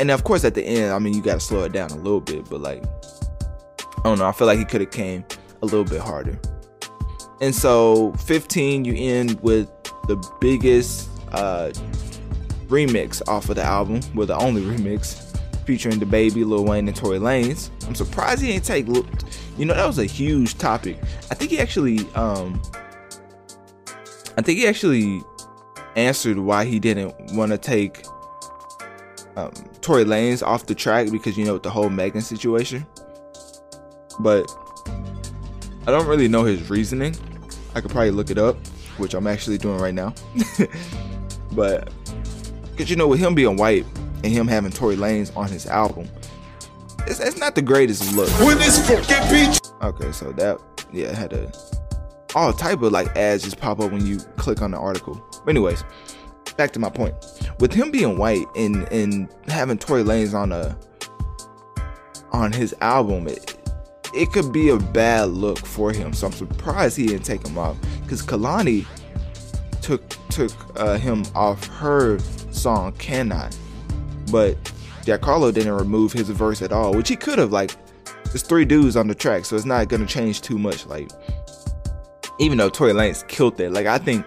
And 0.00 0.10
of 0.10 0.24
course 0.24 0.44
at 0.44 0.54
the 0.54 0.64
end, 0.64 0.92
I 0.92 0.98
mean 0.98 1.14
you 1.14 1.22
gotta 1.22 1.40
slow 1.40 1.62
it 1.64 1.72
down 1.72 1.90
a 1.90 1.96
little 1.96 2.20
bit, 2.20 2.48
but 2.48 2.60
like 2.60 2.82
I 3.98 4.02
don't 4.04 4.18
know, 4.18 4.26
I 4.26 4.32
feel 4.32 4.46
like 4.46 4.58
he 4.58 4.64
could 4.64 4.80
have 4.80 4.90
came 4.90 5.24
a 5.62 5.66
little 5.66 5.84
bit 5.84 6.00
harder. 6.00 6.38
And 7.40 7.54
so 7.54 8.12
15, 8.24 8.84
you 8.84 8.94
end 8.94 9.40
with 9.42 9.68
the 10.08 10.16
biggest 10.40 11.08
uh, 11.32 11.72
remix 12.72 13.26
off 13.28 13.48
of 13.50 13.56
the 13.56 13.62
album, 13.62 14.00
well 14.14 14.26
the 14.26 14.36
only 14.36 14.62
remix 14.62 15.28
featuring 15.64 16.00
DaBaby, 16.00 16.44
Lil 16.46 16.64
Wayne, 16.64 16.88
and 16.88 16.96
Tory 16.96 17.18
Lanez. 17.18 17.70
I'm 17.86 17.94
surprised 17.94 18.42
he 18.42 18.52
didn't 18.52 18.64
take. 18.64 18.86
You 18.86 19.64
know 19.64 19.74
that 19.74 19.86
was 19.86 19.98
a 19.98 20.04
huge 20.04 20.58
topic. 20.58 20.98
I 21.30 21.34
think 21.34 21.50
he 21.50 21.60
actually, 21.60 22.00
um, 22.14 22.60
I 24.36 24.42
think 24.42 24.58
he 24.58 24.66
actually 24.66 25.22
answered 25.94 26.38
why 26.38 26.64
he 26.64 26.78
didn't 26.78 27.14
want 27.34 27.52
to 27.52 27.58
take 27.58 28.04
um, 29.36 29.52
Tory 29.80 30.04
Lanez 30.04 30.42
off 30.42 30.66
the 30.66 30.74
track 30.74 31.10
because 31.10 31.36
you 31.36 31.44
know 31.44 31.58
the 31.58 31.70
whole 31.70 31.90
Megan 31.90 32.22
situation. 32.22 32.86
But 34.20 34.50
I 35.86 35.90
don't 35.90 36.06
really 36.06 36.28
know 36.28 36.44
his 36.44 36.68
reasoning. 36.70 37.14
I 37.74 37.80
could 37.80 37.90
probably 37.90 38.10
look 38.10 38.30
it 38.30 38.38
up, 38.38 38.56
which 38.98 39.14
I'm 39.14 39.26
actually 39.26 39.58
doing 39.58 39.78
right 39.78 39.94
now. 39.94 40.14
but 41.52 41.92
because 42.72 42.90
you 42.90 42.96
know, 42.96 43.06
with 43.06 43.20
him 43.20 43.34
being 43.34 43.56
white 43.56 43.86
and 44.24 44.26
him 44.26 44.48
having 44.48 44.72
Tory 44.72 44.96
Lanez 44.96 45.34
on 45.36 45.48
his 45.48 45.66
album, 45.66 46.08
it's, 47.06 47.20
it's 47.20 47.38
not 47.38 47.54
the 47.54 47.62
greatest 47.62 48.14
look. 48.14 48.28
When 48.40 48.58
this 48.58 48.90
Okay, 49.82 50.12
so 50.12 50.32
that 50.32 50.58
yeah 50.92 51.14
had 51.14 51.32
a 51.32 51.52
all 52.34 52.52
type 52.52 52.82
of 52.82 52.92
like 52.92 53.08
ads 53.16 53.42
just 53.42 53.58
pop 53.58 53.80
up 53.80 53.92
when 53.92 54.06
you 54.06 54.18
click 54.36 54.62
on 54.62 54.70
the 54.70 54.78
article. 54.78 55.22
But 55.44 55.50
anyways, 55.50 55.84
back 56.56 56.72
to 56.72 56.78
my 56.78 56.88
point. 56.88 57.14
With 57.60 57.72
him 57.72 57.90
being 57.90 58.18
white 58.18 58.46
and 58.56 58.90
and 58.92 59.28
having 59.48 59.78
Tory 59.78 60.02
Lanez 60.02 60.34
on 60.34 60.52
a 60.52 60.76
on 62.32 62.52
his 62.52 62.74
album, 62.80 63.28
it, 63.28 63.58
it 64.14 64.32
could 64.32 64.52
be 64.52 64.70
a 64.70 64.78
bad 64.78 65.28
look 65.28 65.58
for 65.58 65.92
him. 65.92 66.12
So 66.12 66.28
I'm 66.28 66.32
surprised 66.32 66.96
he 66.96 67.06
didn't 67.06 67.24
take 67.24 67.46
him 67.46 67.58
off 67.58 67.76
because 68.02 68.22
Kehlani 68.22 68.86
took 69.82 70.08
took 70.28 70.52
uh, 70.76 70.96
him 70.96 71.24
off 71.34 71.66
her 71.66 72.18
song 72.52 72.92
"Can 72.92 73.32
I," 73.32 73.50
but 74.30 74.56
Jack 75.04 75.22
Harlow 75.22 75.50
didn't 75.50 75.72
remove 75.72 76.12
his 76.12 76.28
verse 76.30 76.62
at 76.62 76.72
all, 76.72 76.94
which 76.94 77.08
he 77.08 77.16
could 77.16 77.38
have. 77.38 77.52
Like, 77.52 77.72
there's 78.26 78.42
three 78.42 78.64
dudes 78.64 78.96
on 78.96 79.08
the 79.08 79.14
track, 79.14 79.44
so 79.44 79.56
it's 79.56 79.64
not 79.64 79.88
gonna 79.88 80.06
change 80.06 80.40
too 80.40 80.58
much. 80.58 80.86
Like, 80.86 81.10
even 82.38 82.58
though 82.58 82.70
Tory 82.70 82.92
Lanez 82.92 83.26
killed 83.28 83.60
it, 83.60 83.72
like 83.72 83.86
I 83.86 83.98
think 83.98 84.24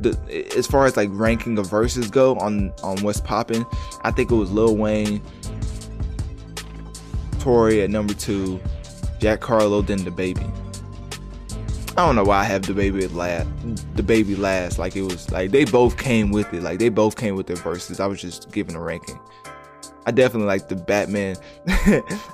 the 0.00 0.18
as 0.56 0.66
far 0.66 0.86
as 0.86 0.96
like 0.96 1.08
ranking 1.12 1.58
of 1.58 1.68
verses 1.70 2.10
go 2.10 2.36
on 2.36 2.72
on 2.82 2.98
what's 3.02 3.20
popping, 3.20 3.64
I 4.02 4.10
think 4.10 4.30
it 4.30 4.34
was 4.34 4.50
Lil 4.50 4.76
Wayne, 4.76 5.22
Tory 7.38 7.82
at 7.82 7.90
number 7.90 8.14
two, 8.14 8.60
Jack 9.20 9.42
Harlow, 9.42 9.82
then 9.82 10.00
DaBaby. 10.00 10.65
I 11.98 12.04
don't 12.04 12.14
know 12.14 12.24
why 12.24 12.40
I 12.40 12.44
have 12.44 12.60
DaBaby 12.60 13.14
last. 13.14 13.48
DaBaby 13.94 14.36
last, 14.36 14.78
like 14.78 14.96
it 14.96 15.02
was 15.02 15.30
like 15.30 15.50
they 15.50 15.64
both 15.64 15.96
came 15.96 16.30
with 16.30 16.52
it. 16.52 16.62
Like 16.62 16.78
they 16.78 16.90
both 16.90 17.16
came 17.16 17.36
with 17.36 17.46
their 17.46 17.56
verses. 17.56 18.00
I 18.00 18.06
was 18.06 18.20
just 18.20 18.52
giving 18.52 18.74
a 18.74 18.80
ranking. 18.80 19.18
I 20.04 20.10
definitely 20.10 20.46
like 20.46 20.68
the 20.68 20.76
Batman. 20.76 21.36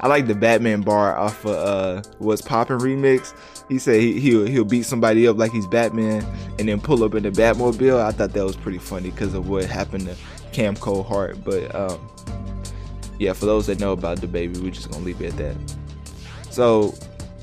I 0.01 0.09
like 0.09 0.27
the 0.27 0.35
Batman 0.35 0.81
bar 0.81 1.17
off 1.17 1.45
of 1.47 1.55
uh, 1.55 2.03
what's 2.19 2.43
poppin' 2.43 2.79
remix. 2.79 3.35
He 3.69 3.79
said 3.79 4.01
he, 4.01 4.19
he'll 4.19 4.47
he'll 4.47 4.65
beat 4.65 4.83
somebody 4.83 5.29
up 5.29 5.39
like 5.39 5.53
he's 5.53 5.69
Batman 5.69 6.27
and 6.59 6.69
then 6.69 6.81
pull 6.81 7.05
up 7.05 7.15
in 7.15 7.23
the 7.23 7.31
Batmobile. 7.31 8.01
I 8.01 8.11
thought 8.11 8.33
that 8.33 8.45
was 8.45 8.57
pretty 8.57 8.79
funny 8.79 9.11
because 9.13 9.33
of 9.33 9.49
what 9.49 9.67
happened 9.67 10.07
to 10.07 10.17
Cam 10.51 10.75
Cole 10.75 11.05
Hart. 11.05 11.43
But 11.45 11.73
um, 11.73 12.11
yeah, 13.21 13.33
for 13.33 13.47
those 13.47 13.69
that 13.69 13.79
know 13.79 13.93
about 13.93 14.19
DaBaby, 14.19 14.61
we're 14.61 14.73
just 14.73 14.91
gonna 14.91 15.05
leave 15.05 15.23
it 15.23 15.33
at 15.33 15.37
that. 15.39 15.57
So, 16.51 16.95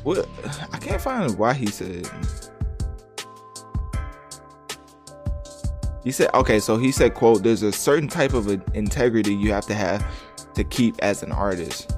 what? 0.04 0.28
I 0.72 0.78
can't 0.78 1.02
find 1.02 1.38
why 1.38 1.54
he 1.54 1.68
said. 1.68 2.10
He 6.04 6.12
said, 6.12 6.34
okay, 6.34 6.60
so 6.60 6.78
he 6.78 6.92
said, 6.92 7.14
quote, 7.14 7.44
there's 7.44 7.62
a 7.62 7.72
certain 7.72 8.08
type 8.08 8.34
of 8.34 8.48
integrity 8.74 9.34
you 9.36 9.52
have 9.52 9.66
to 9.66 9.74
have 9.74 10.06
to 10.56 10.64
keep 10.64 10.96
as 11.00 11.24
an 11.24 11.32
artist. 11.32 11.92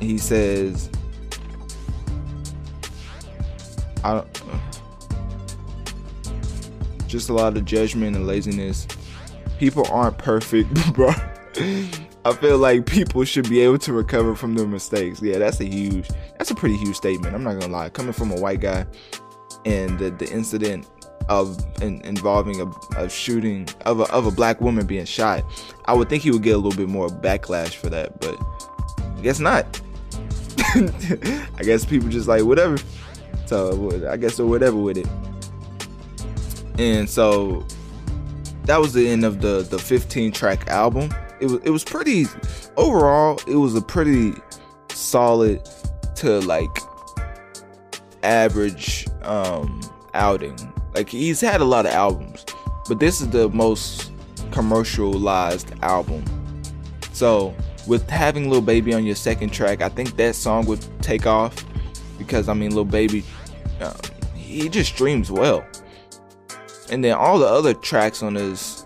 He 0.00 0.16
says, 0.16 0.90
I 4.02 4.14
don't, 4.14 4.42
just 7.06 7.28
a 7.28 7.34
lot 7.34 7.56
of 7.56 7.64
judgment 7.66 8.16
and 8.16 8.26
laziness. 8.26 8.86
People 9.58 9.86
aren't 9.90 10.16
perfect, 10.16 10.72
bro. 10.94 11.12
I 12.24 12.32
feel 12.34 12.58
like 12.58 12.86
people 12.86 13.24
should 13.24 13.48
be 13.48 13.60
able 13.60 13.78
to 13.78 13.92
recover 13.92 14.34
from 14.34 14.54
their 14.54 14.66
mistakes. 14.66 15.22
Yeah, 15.22 15.38
that's 15.38 15.60
a 15.60 15.64
huge, 15.64 16.08
that's 16.38 16.50
a 16.50 16.54
pretty 16.54 16.76
huge 16.76 16.96
statement. 16.96 17.34
I'm 17.34 17.42
not 17.42 17.58
gonna 17.58 17.72
lie. 17.72 17.88
Coming 17.88 18.12
from 18.12 18.30
a 18.30 18.36
white 18.36 18.60
guy, 18.60 18.86
and 19.64 19.98
the, 19.98 20.10
the 20.10 20.30
incident 20.30 20.86
of 21.28 21.58
in, 21.82 22.00
involving 22.02 22.60
a, 22.60 22.70
a, 22.98 23.08
shooting 23.08 23.68
of 23.86 24.00
a, 24.00 24.04
of 24.12 24.26
a 24.26 24.30
black 24.30 24.60
woman 24.60 24.86
being 24.86 25.04
shot, 25.04 25.44
I 25.86 25.94
would 25.94 26.08
think 26.08 26.22
he 26.22 26.30
would 26.30 26.42
get 26.42 26.54
a 26.54 26.58
little 26.58 26.76
bit 26.76 26.88
more 26.88 27.08
backlash 27.08 27.74
for 27.74 27.88
that, 27.88 28.20
but 28.20 28.36
I 29.16 29.20
guess 29.22 29.38
not. 29.38 29.80
I 30.74 31.62
guess 31.62 31.84
people 31.84 32.08
just 32.08 32.28
like 32.28 32.44
whatever. 32.44 32.76
So 33.46 34.08
I 34.08 34.16
guess 34.16 34.38
or 34.38 34.46
whatever 34.46 34.76
with 34.76 34.98
it. 34.98 35.08
And 36.78 37.08
so 37.08 37.66
that 38.64 38.78
was 38.78 38.92
the 38.92 39.08
end 39.08 39.24
of 39.24 39.40
the 39.40 39.62
the 39.62 39.78
15 39.78 40.32
track 40.32 40.68
album. 40.68 41.12
It 41.40 41.50
was 41.50 41.60
it 41.64 41.70
was 41.70 41.84
pretty 41.84 42.26
overall. 42.76 43.40
It 43.46 43.56
was 43.56 43.74
a 43.74 43.82
pretty 43.82 44.34
solid 44.90 45.66
to 46.16 46.40
like 46.40 46.70
average 48.22 49.06
um, 49.22 49.80
outing. 50.14 50.56
Like 50.94 51.08
he's 51.08 51.40
had 51.40 51.60
a 51.60 51.64
lot 51.64 51.86
of 51.86 51.92
albums, 51.92 52.44
but 52.88 53.00
this 53.00 53.20
is 53.20 53.28
the 53.28 53.48
most 53.48 54.12
commercialized 54.50 55.72
album. 55.82 56.24
So 57.12 57.54
with 57.86 58.08
having 58.08 58.44
little 58.44 58.62
Baby 58.62 58.94
on 58.94 59.04
your 59.04 59.14
second 59.14 59.50
track, 59.50 59.82
I 59.82 59.88
think 59.88 60.16
that 60.16 60.34
song 60.34 60.66
would 60.66 60.84
take 61.02 61.26
off 61.26 61.64
because 62.18 62.48
I 62.48 62.54
mean 62.54 62.70
little 62.70 62.84
Baby, 62.84 63.24
um, 63.80 63.96
he 64.34 64.68
just 64.68 64.92
streams 64.92 65.30
well. 65.30 65.64
And 66.90 67.04
then 67.04 67.14
all 67.14 67.38
the 67.38 67.46
other 67.46 67.72
tracks 67.72 68.22
on 68.22 68.34
his, 68.34 68.79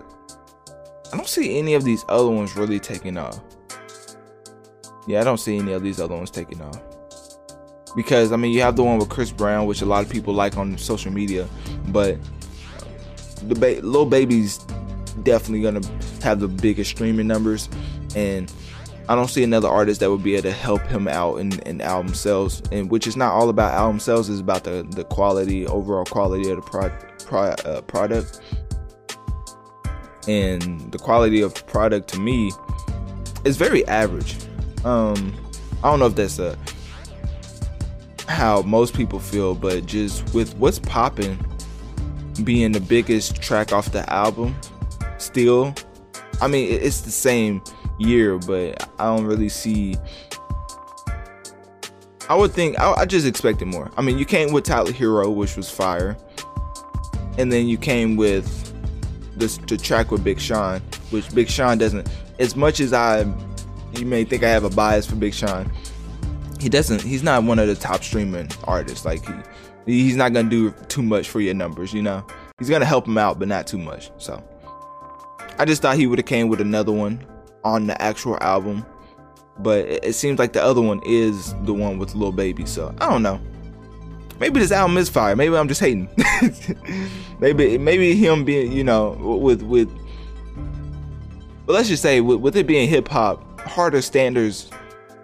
I 1.14 1.16
don't 1.16 1.28
see 1.28 1.60
any 1.60 1.74
of 1.74 1.84
these 1.84 2.04
other 2.08 2.28
ones 2.28 2.56
really 2.56 2.80
taking 2.80 3.16
off. 3.16 3.40
Yeah, 5.06 5.20
I 5.20 5.24
don't 5.24 5.38
see 5.38 5.56
any 5.56 5.72
of 5.72 5.80
these 5.80 6.00
other 6.00 6.16
ones 6.16 6.28
taking 6.28 6.60
off. 6.60 6.82
Because 7.94 8.32
I 8.32 8.36
mean, 8.36 8.50
you 8.50 8.62
have 8.62 8.74
the 8.74 8.82
one 8.82 8.98
with 8.98 9.10
Chris 9.10 9.30
Brown, 9.30 9.66
which 9.66 9.80
a 9.80 9.86
lot 9.86 10.04
of 10.04 10.10
people 10.10 10.34
like 10.34 10.56
on 10.56 10.76
social 10.76 11.12
media, 11.12 11.48
but 11.90 12.18
the 13.44 13.54
ba- 13.54 13.86
Lil 13.86 14.06
Baby's 14.06 14.58
definitely 15.22 15.62
gonna 15.62 15.86
have 16.20 16.40
the 16.40 16.48
biggest 16.48 16.90
streaming 16.90 17.28
numbers, 17.28 17.68
and 18.16 18.52
I 19.08 19.14
don't 19.14 19.30
see 19.30 19.44
another 19.44 19.68
artist 19.68 20.00
that 20.00 20.10
would 20.10 20.24
be 20.24 20.34
able 20.34 20.50
to 20.50 20.52
help 20.52 20.82
him 20.82 21.06
out 21.06 21.36
in, 21.36 21.60
in 21.60 21.80
album 21.80 22.12
sales, 22.12 22.60
and 22.72 22.90
which 22.90 23.06
is 23.06 23.16
not 23.16 23.34
all 23.34 23.50
about 23.50 23.72
album 23.72 24.00
sales, 24.00 24.28
is 24.28 24.40
about 24.40 24.64
the 24.64 24.84
the 24.90 25.04
quality, 25.04 25.64
overall 25.68 26.06
quality 26.06 26.50
of 26.50 26.56
the 26.56 26.62
pro, 26.62 26.90
pro, 27.24 27.42
uh, 27.42 27.82
product, 27.82 28.40
and 30.28 30.90
the 30.92 30.98
quality 30.98 31.40
of 31.40 31.54
product 31.66 32.08
to 32.08 32.20
me 32.20 32.52
is 33.44 33.56
very 33.56 33.86
average. 33.86 34.36
Um, 34.84 35.34
I 35.82 35.90
don't 35.90 35.98
know 35.98 36.06
if 36.06 36.14
that's 36.14 36.38
a 36.38 36.56
how 38.26 38.62
most 38.62 38.94
people 38.94 39.18
feel, 39.18 39.54
but 39.54 39.86
just 39.86 40.32
with 40.34 40.56
what's 40.56 40.78
popping 40.78 41.38
being 42.42 42.72
the 42.72 42.80
biggest 42.80 43.40
track 43.40 43.72
off 43.72 43.92
the 43.92 44.10
album, 44.12 44.56
still, 45.18 45.74
I 46.40 46.48
mean, 46.48 46.72
it's 46.72 47.02
the 47.02 47.10
same 47.10 47.62
year, 47.98 48.38
but 48.38 48.90
I 48.98 49.04
don't 49.04 49.26
really 49.26 49.48
see. 49.48 49.96
I 52.28 52.34
would 52.34 52.52
think 52.52 52.78
I, 52.80 52.92
I 52.92 53.04
just 53.04 53.26
expected 53.26 53.66
more. 53.68 53.90
I 53.96 54.02
mean, 54.02 54.18
you 54.18 54.24
came 54.24 54.52
with 54.52 54.64
Tyler 54.64 54.92
Herro, 54.92 55.34
which 55.34 55.56
was 55.56 55.70
fire, 55.70 56.16
and 57.36 57.52
then 57.52 57.68
you 57.68 57.76
came 57.76 58.16
with 58.16 58.63
this 59.36 59.58
the 59.58 59.76
track 59.76 60.10
with 60.10 60.24
Big 60.24 60.40
Sean, 60.40 60.80
which 61.10 61.32
Big 61.34 61.48
Sean 61.48 61.78
doesn't. 61.78 62.08
As 62.38 62.56
much 62.56 62.80
as 62.80 62.92
I, 62.92 63.20
you 63.96 64.06
may 64.06 64.24
think 64.24 64.42
I 64.42 64.48
have 64.48 64.64
a 64.64 64.70
bias 64.70 65.06
for 65.06 65.16
Big 65.16 65.34
Sean, 65.34 65.70
he 66.60 66.68
doesn't. 66.68 67.02
He's 67.02 67.22
not 67.22 67.44
one 67.44 67.58
of 67.58 67.68
the 67.68 67.74
top 67.74 68.02
streaming 68.02 68.50
artists. 68.64 69.04
Like 69.04 69.24
he, 69.86 70.02
he's 70.02 70.16
not 70.16 70.32
gonna 70.32 70.50
do 70.50 70.70
too 70.88 71.02
much 71.02 71.28
for 71.28 71.40
your 71.40 71.54
numbers. 71.54 71.92
You 71.92 72.02
know, 72.02 72.26
he's 72.58 72.70
gonna 72.70 72.84
help 72.84 73.06
him 73.06 73.18
out, 73.18 73.38
but 73.38 73.48
not 73.48 73.66
too 73.66 73.78
much. 73.78 74.10
So, 74.18 74.42
I 75.58 75.64
just 75.64 75.82
thought 75.82 75.96
he 75.96 76.06
would 76.06 76.18
have 76.18 76.26
came 76.26 76.48
with 76.48 76.60
another 76.60 76.92
one 76.92 77.24
on 77.64 77.86
the 77.86 78.00
actual 78.00 78.38
album, 78.42 78.84
but 79.58 79.86
it, 79.86 80.04
it 80.04 80.12
seems 80.14 80.38
like 80.38 80.52
the 80.52 80.62
other 80.62 80.80
one 80.80 81.00
is 81.06 81.54
the 81.62 81.74
one 81.74 81.98
with 81.98 82.14
Lil 82.14 82.32
Baby. 82.32 82.66
So 82.66 82.94
I 83.00 83.08
don't 83.08 83.22
know. 83.22 83.40
Maybe 84.40 84.60
this 84.60 84.72
album 84.72 84.96
is 84.96 85.08
fire. 85.08 85.36
Maybe 85.36 85.56
I'm 85.56 85.68
just 85.68 85.80
hating. 85.80 86.08
maybe 87.40 87.78
maybe 87.78 88.14
him 88.14 88.44
being 88.44 88.72
you 88.72 88.84
know 88.84 89.10
with 89.20 89.62
with. 89.62 89.88
But 91.66 91.72
let's 91.72 91.88
just 91.88 92.02
say 92.02 92.20
with, 92.20 92.40
with 92.40 92.56
it 92.56 92.66
being 92.66 92.88
hip 92.88 93.08
hop, 93.08 93.60
harder 93.60 94.02
standards 94.02 94.70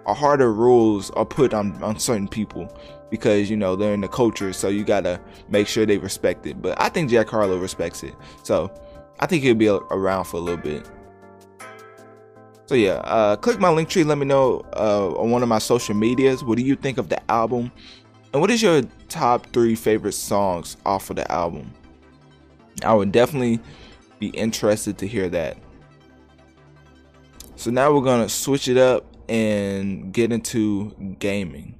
or 0.06 0.14
harder 0.14 0.52
rules 0.52 1.10
are 1.10 1.26
put 1.26 1.52
on 1.52 1.82
on 1.82 1.98
certain 1.98 2.28
people 2.28 2.74
because 3.10 3.50
you 3.50 3.56
know 3.56 3.76
they're 3.76 3.94
in 3.94 4.00
the 4.00 4.08
culture, 4.08 4.52
so 4.52 4.68
you 4.68 4.84
gotta 4.84 5.20
make 5.48 5.66
sure 5.66 5.84
they 5.84 5.98
respect 5.98 6.46
it. 6.46 6.62
But 6.62 6.80
I 6.80 6.88
think 6.88 7.10
Jack 7.10 7.28
Harlow 7.28 7.58
respects 7.58 8.02
it, 8.02 8.14
so 8.42 8.72
I 9.18 9.26
think 9.26 9.42
he'll 9.42 9.54
be 9.54 9.68
around 9.68 10.24
for 10.24 10.36
a 10.36 10.40
little 10.40 10.62
bit. 10.62 10.88
So 12.66 12.76
yeah, 12.76 12.98
uh, 13.04 13.34
click 13.34 13.58
my 13.58 13.70
link 13.70 13.88
tree. 13.88 14.04
Let 14.04 14.16
me 14.16 14.26
know 14.26 14.64
uh, 14.76 15.08
on 15.16 15.32
one 15.32 15.42
of 15.42 15.48
my 15.48 15.58
social 15.58 15.94
medias. 15.96 16.44
What 16.44 16.56
do 16.56 16.62
you 16.62 16.76
think 16.76 16.98
of 16.98 17.08
the 17.08 17.20
album? 17.30 17.72
And 18.32 18.40
what 18.40 18.50
is 18.50 18.62
your 18.62 18.82
top 19.08 19.46
three 19.52 19.74
favorite 19.74 20.12
songs 20.12 20.76
off 20.86 21.10
of 21.10 21.16
the 21.16 21.30
album? 21.30 21.72
I 22.84 22.94
would 22.94 23.10
definitely 23.12 23.60
be 24.18 24.28
interested 24.28 24.98
to 24.98 25.06
hear 25.06 25.28
that. 25.30 25.56
So 27.56 27.70
now 27.70 27.92
we're 27.92 28.04
gonna 28.04 28.28
switch 28.28 28.68
it 28.68 28.76
up 28.76 29.04
and 29.28 30.12
get 30.12 30.32
into 30.32 30.94
gaming. 31.18 31.79